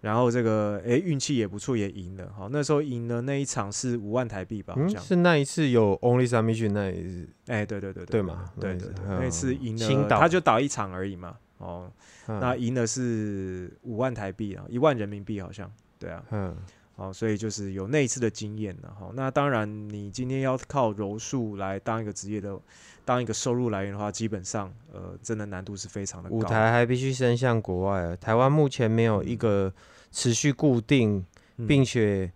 [0.00, 2.32] 然后这个哎运气也不错，也赢了。
[2.34, 4.74] 好，那时候赢了那一场是五万台币吧？
[4.74, 7.28] 好像是那一次有 Only Submission 那一次。
[7.48, 11.36] 哎，对对对对嘛，对对对，那次赢了，他就倒一场而已嘛。
[11.60, 11.92] 哦，
[12.26, 16.56] 那赢的是五万台币啊，一万人民币好像，对啊，嗯，
[16.96, 19.10] 好，所以就是有那一次的经验了哈。
[19.14, 22.58] 那当然，你今天要靠柔术来当一个职业的，
[23.04, 26.36] 当一个收入来源的话，基本上，呃，真的难度是非常的高。
[26.36, 29.72] 舞台还必须伸向国外啊，台湾目前没有一个
[30.10, 31.22] 持续固定，
[31.68, 32.32] 并且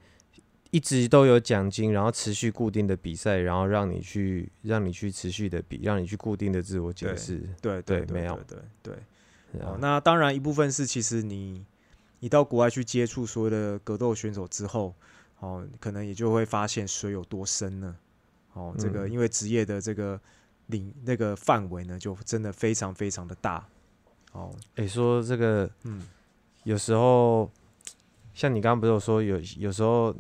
[0.71, 7.49] 一直都有奖金，然后持续固定的比赛，然后让你去让你去持续的比，让你去固定的自我解释。
[7.63, 8.95] 对对，没有，对对。
[9.61, 11.65] 哦，那当然一部分是，其实你
[12.21, 14.95] 你到国外去接触所有的格斗选手之后，
[15.41, 17.97] 哦，可能也就会发现水有多深呢。
[18.55, 20.19] 哦，这个因为职业的这个
[20.69, 23.67] 领那个范围呢，就真的非常非常的大。
[24.33, 26.03] 哦，哎，说这个，嗯，
[26.63, 27.51] 有时候
[28.33, 30.15] 像你刚刚不是有说有有时候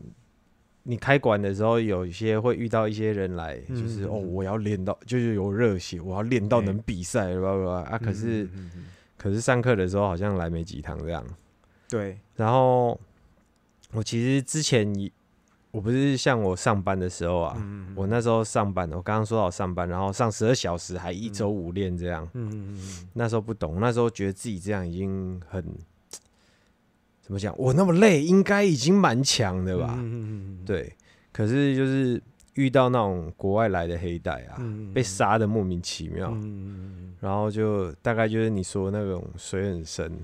[0.82, 8.48] 你开馆的时候，有一些会遇到一些人来，就是哦，我要练到就是有热血，我要练到能比赛，吧吧啊，可是。
[9.24, 11.24] 可是上课的时候好像来没几堂这样，
[11.88, 12.18] 对。
[12.36, 13.00] 然后
[13.92, 14.86] 我其实之前
[15.70, 17.56] 我不是像我上班的时候啊，
[17.94, 22.28] 我那时候上班，我刚刚说到上班，然后上十二小时，还一周五练这样。
[22.34, 23.08] 嗯嗯嗯。
[23.14, 25.64] 那时候不懂，那时候觉得自己这样已经很
[27.22, 27.54] 怎么讲？
[27.56, 29.94] 我那么累，应该已经蛮强的吧？
[29.96, 30.64] 嗯嗯嗯。
[30.66, 30.94] 对。
[31.32, 32.22] 可是就是
[32.54, 34.60] 遇到那种国外来的黑带啊，
[34.94, 36.36] 被杀的莫名其妙。
[37.20, 40.20] 然后就大概就是你说那种水很深，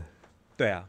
[0.56, 0.88] 对啊，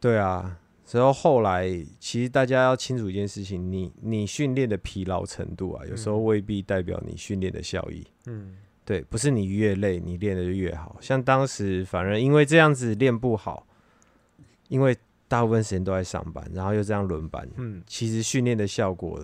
[0.00, 0.58] 对啊。
[0.90, 1.66] 然后后来
[1.98, 8.06] 其实大家要清楚一件事情，你你训练的疲劳程度啊，有时候未必代表你训练的效益。
[8.26, 10.96] 嗯，对，不是你越累你练的就越好。
[11.00, 13.66] 像当时反而因为这样子练不好，
[14.68, 14.96] 因为
[15.26, 19.18] 大部分时间都在上班，然后又这样轮班，嗯，其实训练的效果，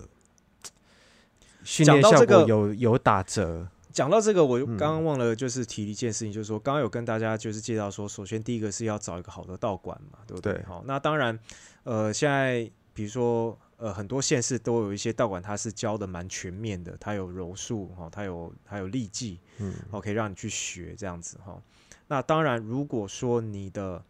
[1.64, 3.68] 训练效果有有打折。
[3.92, 10.62] 讲到这个，我刚刚忘了，就是提一件事情，就是说，刚刚有跟大家就是介绍说，首先第一个是要找一个好的道馆嘛，对不对？
[10.62, 11.36] 好，那当然，
[11.82, 21.60] 呃，现在比如说，呃，很多县市都有一些道馆，它是教的蛮全面的，它有柔术哈，它有它有力技，嗯，可以让你去学这样子哈。
[22.06, 24.00] 那当然，如果说你的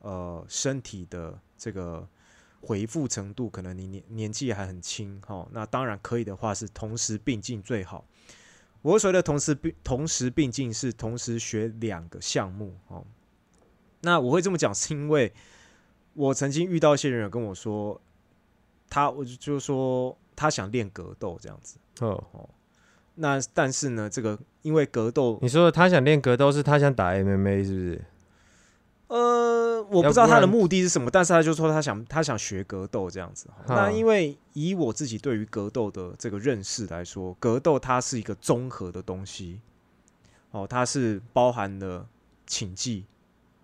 [0.00, 2.06] 呃身体的这个
[2.64, 8.04] 回复程度，可能你年年纪还很轻哈，那当然可以的话，是同时并进最好。
[8.82, 13.04] 我所谓的同时并同时并进是同时学两个项目哦。
[14.00, 15.32] 那我会这么讲，是因为
[16.14, 18.00] 我曾经遇到一些人有跟我说，
[18.88, 22.48] 他我就就说他想练格斗这样子哦哦。
[23.14, 28.04] 那但是呢，这个因为格斗，你说他想练格斗，是他想打 MMA 是不是？
[29.08, 33.48] 呃，我不知道他的目的是什么，但是他就说他想他想学格斗这样子。
[33.68, 39.60] 那因为以我自己对于格斗的这个认识来说，格斗它是一个综合的东西。
[40.52, 42.06] 哦，它是包含了
[42.46, 43.04] 擒技、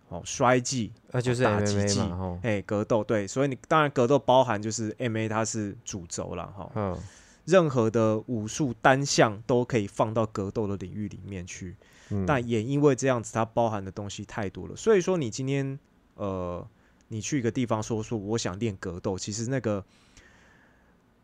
[0.09, 2.01] 哦摔技，那就是打击技。
[2.43, 6.71] 哎，格斗对，所以你当然格斗包含就是 MMA，它是主轴了哈。
[6.75, 6.99] 嗯，
[7.45, 11.77] 任何的武术单项都可以放到格斗的领域里面去。
[12.27, 14.77] 但也因为这样子，它包含的东西太多了。
[14.77, 15.79] 所以说，你今天
[16.15, 16.67] 呃，
[17.09, 19.85] 你去一个地方说说我想练格斗，其实那个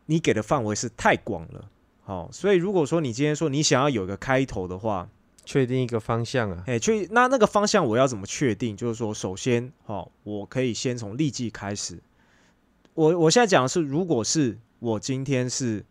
[0.05, 1.69] 你给的范围是太广了。
[2.03, 5.09] 好，所以如果说你今天说你想要有一个开头的话，
[5.45, 8.75] 确定一个方向啊，哎，确那那个方向我要怎么确定？
[8.75, 11.99] 就是说，首先，好，我可以先从立即开始。
[12.93, 15.85] 我我现在讲的是，如果是我今天是。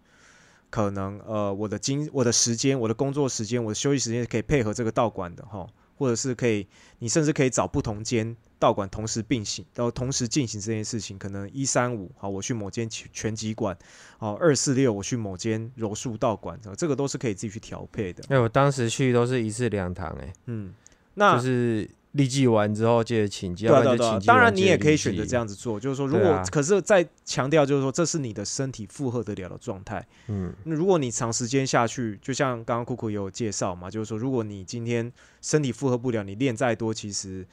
[0.71, 6.67] 可能呃，我的经我的时间，我的工作时间，我的休息时间可以配合这个道馆的哈，或者是可以，
[6.99, 11.19] 你甚至可以找不同间道馆同时并行，然后同时进行这件事情。
[11.19, 13.77] 可能一三五好，我去某间拳击馆，
[14.19, 18.25] 好二四六我去某间柔术道馆，这个都是可以自己去调配的。
[18.29, 20.75] 哎，我当时去都是一次两堂，哎，嗯，
[21.15, 25.47] 那就是立即完之后接着请假，对对对，当然你也可以选择这样。
[25.47, 30.05] 子做，就是说，如果、啊可是再强调，就是说，这是你的身体负荷得了的状态。
[30.27, 37.47] 嗯，那如果你长时间下去，就像刚刚酷酷也有介绍嘛，就是说，如果你今天身体负荷不了，你练再多，其实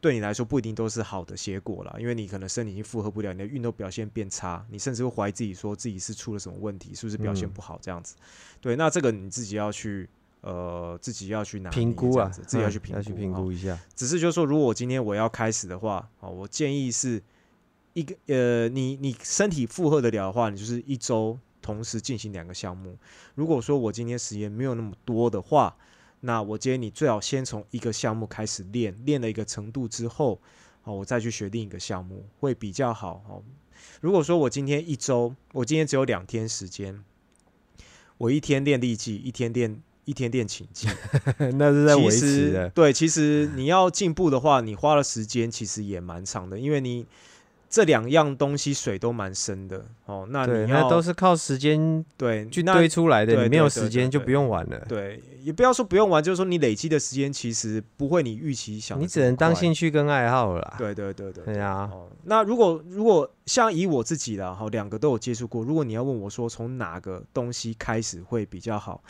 [0.00, 8.14] 对你来说不一定都是好的结果啦，因为你可能身体已经负荷不了，你的运动表现变差，你甚至会怀疑自己，说自己是出了什么问题，是不是表现嗯不好这样子。
[8.60, 10.08] 对，那这个你自己要去
[10.42, 13.78] 呃，自己要去拿评估啊自己要嗯去评估，要去评哦估一下。
[13.94, 17.22] 只是就是说，如果我今天我要开始的话，哦，我建议是
[17.92, 22.96] 一个呃，你你身体负荷得了的话，你就是一周同时进行两个项目。
[23.34, 25.76] 如果说我今天时间没有那么多的话，
[26.20, 30.40] 那我建议你最好先从一个项目开始练，练了一个程度之后，
[30.84, 33.42] 哦，我再去学另一个项目会比较好哦。
[34.00, 37.02] 如果说我今天一周，我今天只有两天时间，
[38.18, 40.88] 我一天练力技，一天练一天练琴技，
[41.54, 42.68] 那是在维持的。
[42.70, 47.06] 对，其实你要进步的话，你花的时间其实也蛮长的，因为你
[47.68, 50.26] 这两样东西水都蛮深的哦。
[50.30, 54.84] 那，你要那都是靠时间对去那堆出来的，你没有时间就不用玩了。
[54.88, 60.74] 对，也不要说不用玩，就是说你累积的时间其实不会你预期想的你只能当兴趣跟爱好了啦。
[60.78, 65.62] 对对对对对啊，哦，那如果如果像以我自己啦，哈，两个都有接触过。
[65.62, 69.00] 如果你要问我说从哪个东西开始会比较好，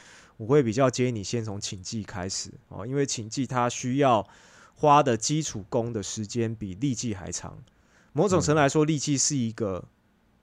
[0.40, 4.26] 我会比较建议你先从请技开始哦，因为请技它需要
[4.74, 7.58] 花的基础功的时间比力记还长。
[8.14, 9.84] 某种程度来说，力记是一个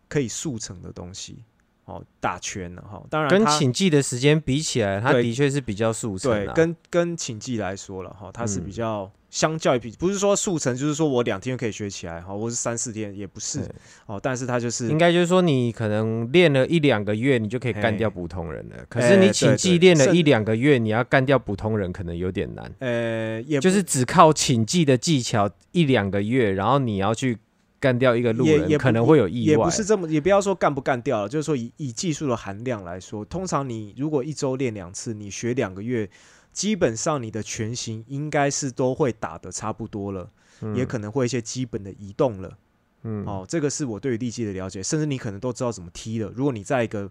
[0.08, 1.44] 可以速成的东西
[1.88, 3.02] 哦，打拳了哈。
[3.10, 6.54] 当然跟它请记的时间比起来，它的确是比较速成啊。
[6.54, 13.62] 对跟跟请技来说了哈，它是比嗯较相较于比不是说速成，就是说我两天就可以学起来哈，或是三四天也不是
[14.06, 18.76] 哦，但是它就是应该就是说，你可能练了一两个月，你就可以干掉普通人了。
[18.90, 22.70] 可是你请记练了一两个月，你要干掉普通人，可能有点难。
[22.80, 27.38] 呃也就是只靠请记的技巧一两个月，然后你要去
[27.80, 29.52] 干掉一个路人，可能会有意外。
[29.52, 36.10] 也不是这么，也不要说干不干掉了，就是说以以技术的含量来说，通常你如果一周练两次，你学两个月，
[36.52, 40.30] 基本上你的拳型应该是都会打的差不多了，
[40.76, 42.58] 也可能会一些基本的移动了。
[43.04, 46.32] 嗯哦，这个是我对于力技的了解，甚至你可能都知道怎么踢了。
[46.36, 47.10] 如果你在一个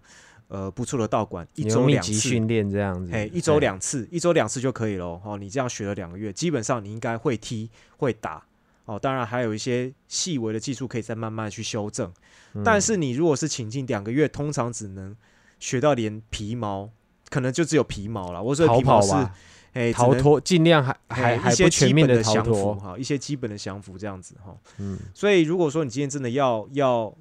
[0.49, 2.13] 呃不错的道馆，一周两次。
[2.13, 5.05] 训练这样子，哎，一周两次，一周两次就可以了。
[5.23, 8.45] 哦，你这样学了两个月，基本上你应该会踢会打。
[8.87, 12.11] 哦，当然还有一些细微的技术可以再慢慢去修正。
[12.53, 15.15] 嗯但是你如果是请进两个月，通常只能
[15.59, 16.89] 学到连皮毛，
[17.29, 18.41] 可能就只有皮毛了。
[18.41, 19.13] 我说皮毛是，
[19.73, 22.75] 哎，逃脱，尽量还哎还还一些不全基面的降服脱。
[22.75, 24.57] 哈，一些基本的降服这样子哈。
[24.77, 27.13] 嗯，所以如果说你今天真的要要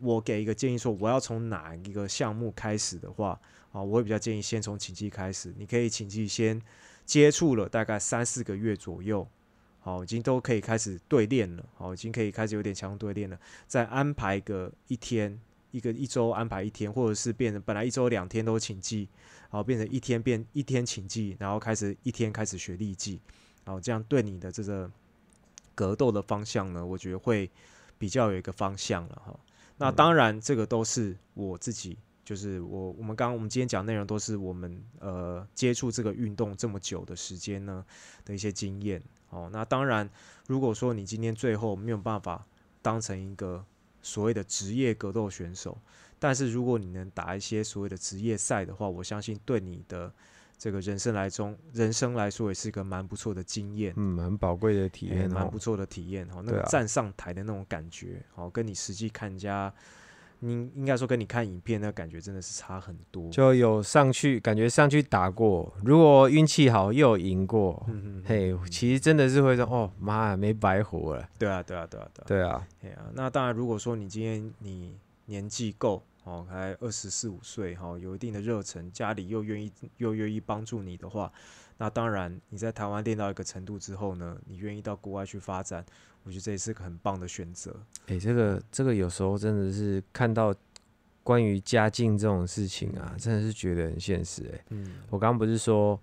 [0.00, 3.38] 我给一个建议，说我要从哪一个项目开始的话，
[3.70, 5.54] 啊，我会比较建议先从请技开始。
[5.58, 6.60] 你可以请技先
[7.04, 9.28] 接触了大概三四个月左右，
[9.80, 15.40] 好，已经都可以开始对练了，好，已经可以开始有点强度对练了，再安排个一天。
[15.72, 19.08] 一个一周安排一天，或者是变成本来一周两天都请记，
[19.42, 23.20] 然后变成一天变一天请记，然后开始一天开始学力记，
[23.64, 24.90] 然后这样对你的这个
[25.76, 27.48] 格斗的方向呢，我觉得会
[27.98, 29.38] 比较有一个方向了哈。
[29.76, 37.86] 那当然，这个都是我自己，就是我我们刚刚我们今天讲内容都是我们呃接触这个运动这么久的时间呢
[38.24, 39.00] 的一些经验
[39.30, 39.48] 哦。
[39.52, 40.08] 那当然，
[40.46, 42.46] 如果说你今天最后没有办法
[42.82, 43.64] 当成一个
[44.02, 45.76] 所谓的职业格斗选手，
[46.18, 50.12] 但是如果你能打一些所谓的职业赛的话，我相信对你的
[50.58, 53.94] 这个人生来中人生来说也是一个蛮不错的经验。
[53.96, 55.58] 嗯，很宝贵的体验哦蛮不。
[55.58, 56.42] 错的体验哦。
[56.44, 59.72] 那个站上台的那种感觉，哦，跟你实际看人家，
[60.40, 63.30] 你应该说跟你看影片那感觉真的是差很多。
[63.30, 67.86] 就有上去，感觉上去打过，如果运气好又有赢过，
[68.24, 71.28] 嘿，其实真的是会说，哦妈呀，没白活了。
[71.38, 72.26] 对啊，对啊，对啊，对啊。
[72.26, 81.30] 对啊，嘿啊、那当然，如果说你今天你年纪够哦，还二十四五岁哈、哦，有一定的热忱，家里又愿意又愿意帮助你的话，
[81.78, 85.84] 那当然你在台湾练到一个程度之后呢，你愿意到国外去发展，
[86.24, 87.74] 我觉得这也是个很棒的选择。
[88.06, 90.54] 哎、这个这个有时候真的是看到
[91.22, 95.98] 关于家境这种事情啊，真的是觉得很现实哎、嗯，我刚刚不是说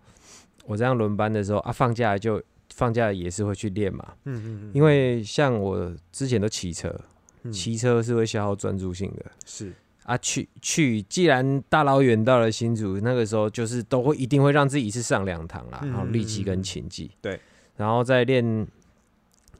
[0.66, 2.42] 我这样轮班的时候啊，放假就
[2.74, 6.94] 放假也是会去练嘛，嗯嗯嗯，因为像我之前都骑车，
[7.44, 9.26] 嗯骑车是会消耗专注性的。
[9.46, 9.74] 是。
[10.04, 10.18] 啊。
[10.20, 17.40] 去去，既然大老远到了新竹，那个时候就是都会一定会让自己一次上两堂啦，嗯然后力气跟琴技，对，
[17.76, 18.68] 然后再练，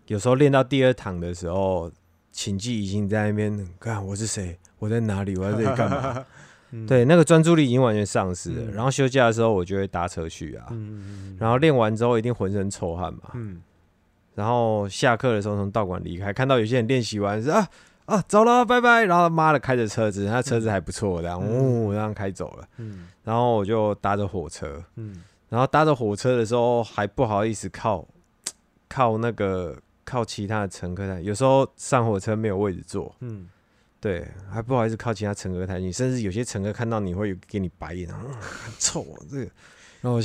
[0.08, 1.92] 有时候练到第二堂的时候，
[2.32, 6.26] 琴技已经在那边，看我是谁，我在哪里，我在这里干嘛？
[6.72, 6.86] 嗯。
[6.86, 8.72] 对，那个专注力已经完全丧失了。
[8.72, 8.74] 嗯。
[8.74, 10.68] 然后休假的时候，我就会搭车去啊，
[11.40, 13.62] 然后练完之后一定浑身臭汗嘛，嗯。
[14.36, 17.68] 然后下课的时候从道馆离开，看到有些人练习完是啊
[18.06, 19.04] 啊走了，拜拜。
[19.06, 22.68] 然后妈的开着车子，那车子还不错，这样呜这样开走了。
[22.78, 28.08] 嗯，然后我就搭着火车，嗯，然后搭着火车的时候还不好意思靠
[28.88, 29.76] 靠那个
[30.08, 33.50] 靠其他的乘客台，有时候上火车没有位置坐，嗯，
[34.00, 39.52] 对，还不好意思靠其他乘客太近，甚至有些乘客看到你会给你白眼啊，很臭啊这个。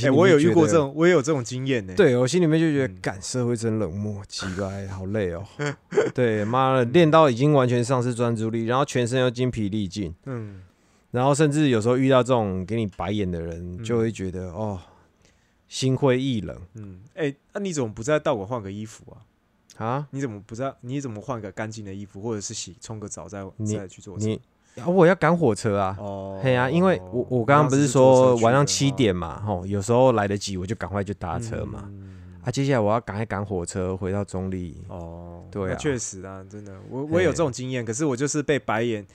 [0.05, 1.95] 哎，我有遇过这种，我也有这种经验呢。
[1.97, 5.45] 对我心里面就觉得，干社会真冷漠，奇怪，好累哦。
[6.15, 10.15] 对，妈的，练到已经完全丧失专注力，然后全身又精疲力尽。
[10.27, 10.63] 嗯，
[11.11, 14.79] 然后甚至有时候遇到这种给你白眼的人，就会觉得哦，
[15.67, 16.57] 心灰意冷。
[16.75, 19.25] 嗯，哎，那你怎么不在道馆换个衣服啊？
[19.77, 20.77] 啊，你怎么不知道？
[20.81, 24.17] 你怎么换个干净的衣服，或者是洗冲个澡再再去做？
[24.19, 24.41] 你。
[24.77, 25.95] 啊，我要赶火车啊！
[25.99, 31.91] 哦，嘿啊，因为我我刚刚不是说晚上七点嘛，吼，有时候来得及，我就赶快就搭车嘛。
[32.43, 34.83] 啊，接下来我要赶快赶火车回到中立。
[34.89, 39.07] 哦，对啊，确实啊，真的，我我也有这种经验，可是我就是被白眼。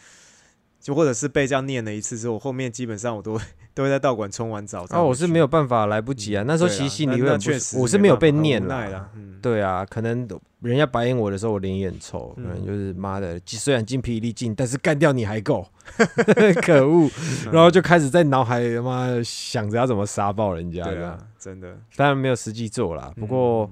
[0.80, 3.38] 就或者是被这样念了一次之后，后面基本上我都
[3.78, 4.84] 都会在道馆冲完澡。
[4.90, 6.44] 啊，我是没有办法，来不及啊。
[6.48, 9.08] 那时候其实心里会确实，我是没有被念了。
[9.40, 10.28] 对啊，可能
[10.62, 15.64] 人家白眼我的时候，我脸也很臭，可能就是妈的，虽然精疲力尽，但是干掉你还够，
[16.66, 17.08] 可恶。
[17.54, 20.84] 然后就开始在脑海他妈想着要怎么杀爆人家。
[20.84, 23.70] 对啊，真的，当然没有实际做啦，不过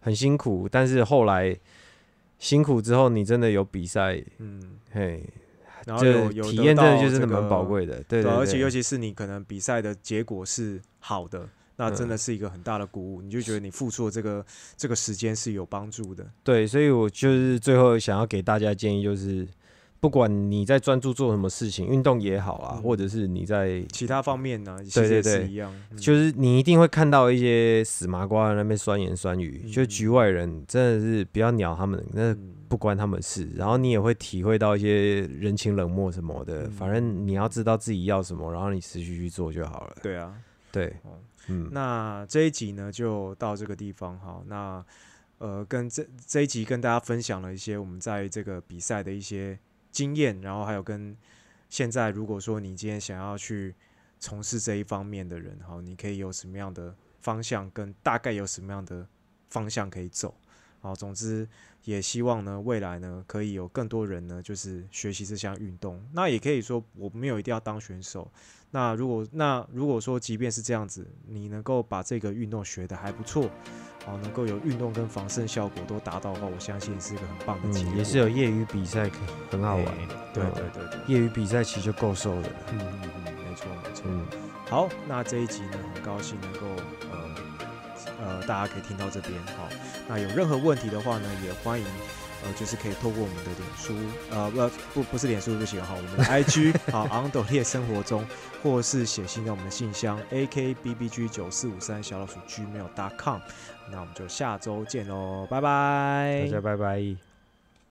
[0.00, 0.68] 很辛苦。
[0.70, 1.56] 但是后来
[2.38, 4.60] 辛苦之后，你真的有比赛，嗯，
[4.92, 5.24] 嘿。
[5.88, 14.44] 然后有有体验，真的就是蛮宝贵的，对，而且尤其是你可能比赛的结果是好的，那真的是一个很大的鼓舞，你就觉得你付出的这个
[14.76, 16.24] 这个时间是有帮助的。
[16.44, 19.48] 对，所以我就是最后想要给大家建议就是。
[20.00, 32.32] 不管你在专注做什么事情，运动也好啊，或者是你在其他方面呢，对对对，一样，就是你一定会看到一些死麻瓜在那边酸言酸语，就局外人真的是不要鸟他们，那
[32.68, 33.50] 不关他们事。
[33.56, 39.96] 然后你也会体会到一些人情冷漠什么的，反正你要知道自己要什么，然后你持续去做就好了。
[40.00, 40.32] 对啊，
[40.70, 40.94] 对，
[41.48, 44.40] 嗯，那这一集呢就到这个地方哈。
[44.46, 44.84] 那
[45.38, 49.58] 呃，跟这这一集跟大家分享了一些我们在这个比赛的一些。
[49.98, 51.16] 经验，然后还有跟
[51.68, 53.74] 现在，如果说你今天想要去
[54.20, 59.04] 从事这一方面的人，好，你可以有什么样的方向，跟大概有什么样的
[59.48, 60.32] 方向可以走，
[60.80, 61.48] 好，总之
[61.82, 66.00] 也希望呢，未来呢，可以有更多人呢，就是学习这项运动。
[66.12, 68.30] 那也可以说，我没有一定要当选手。
[68.70, 73.50] 那如果那如果说，即便是这样子，你能够把这个运动学的还不错。
[74.06, 77.78] 哦，能够有运动跟防身效果都达到的话，我相信是一个很棒的。
[77.78, 79.84] 嗯，也是有业余比赛可以很好玩。
[80.32, 82.48] 对对对对，业余比赛其实就够受了。
[82.72, 84.04] 嗯嗯嗯，没错没错。
[84.06, 84.24] 嗯，
[84.66, 86.60] 好，那这一集呢，很高兴能够
[87.10, 89.34] 呃呃，大家可以听到这边。
[89.58, 89.68] 好，
[90.08, 91.86] 那有任何问题的话呢，也欢迎。
[92.44, 93.94] 呃，就是可以透过我们的脸书，
[94.30, 98.24] 呃，不不不是脸书不行哈，我们的 IG 好昂斗列生活中，
[98.62, 103.40] 或是写信到我们的信箱 akbbg 九四五三小老鼠 gmail.com，
[103.90, 107.27] 那我们就下周见喽，拜拜，大家拜拜。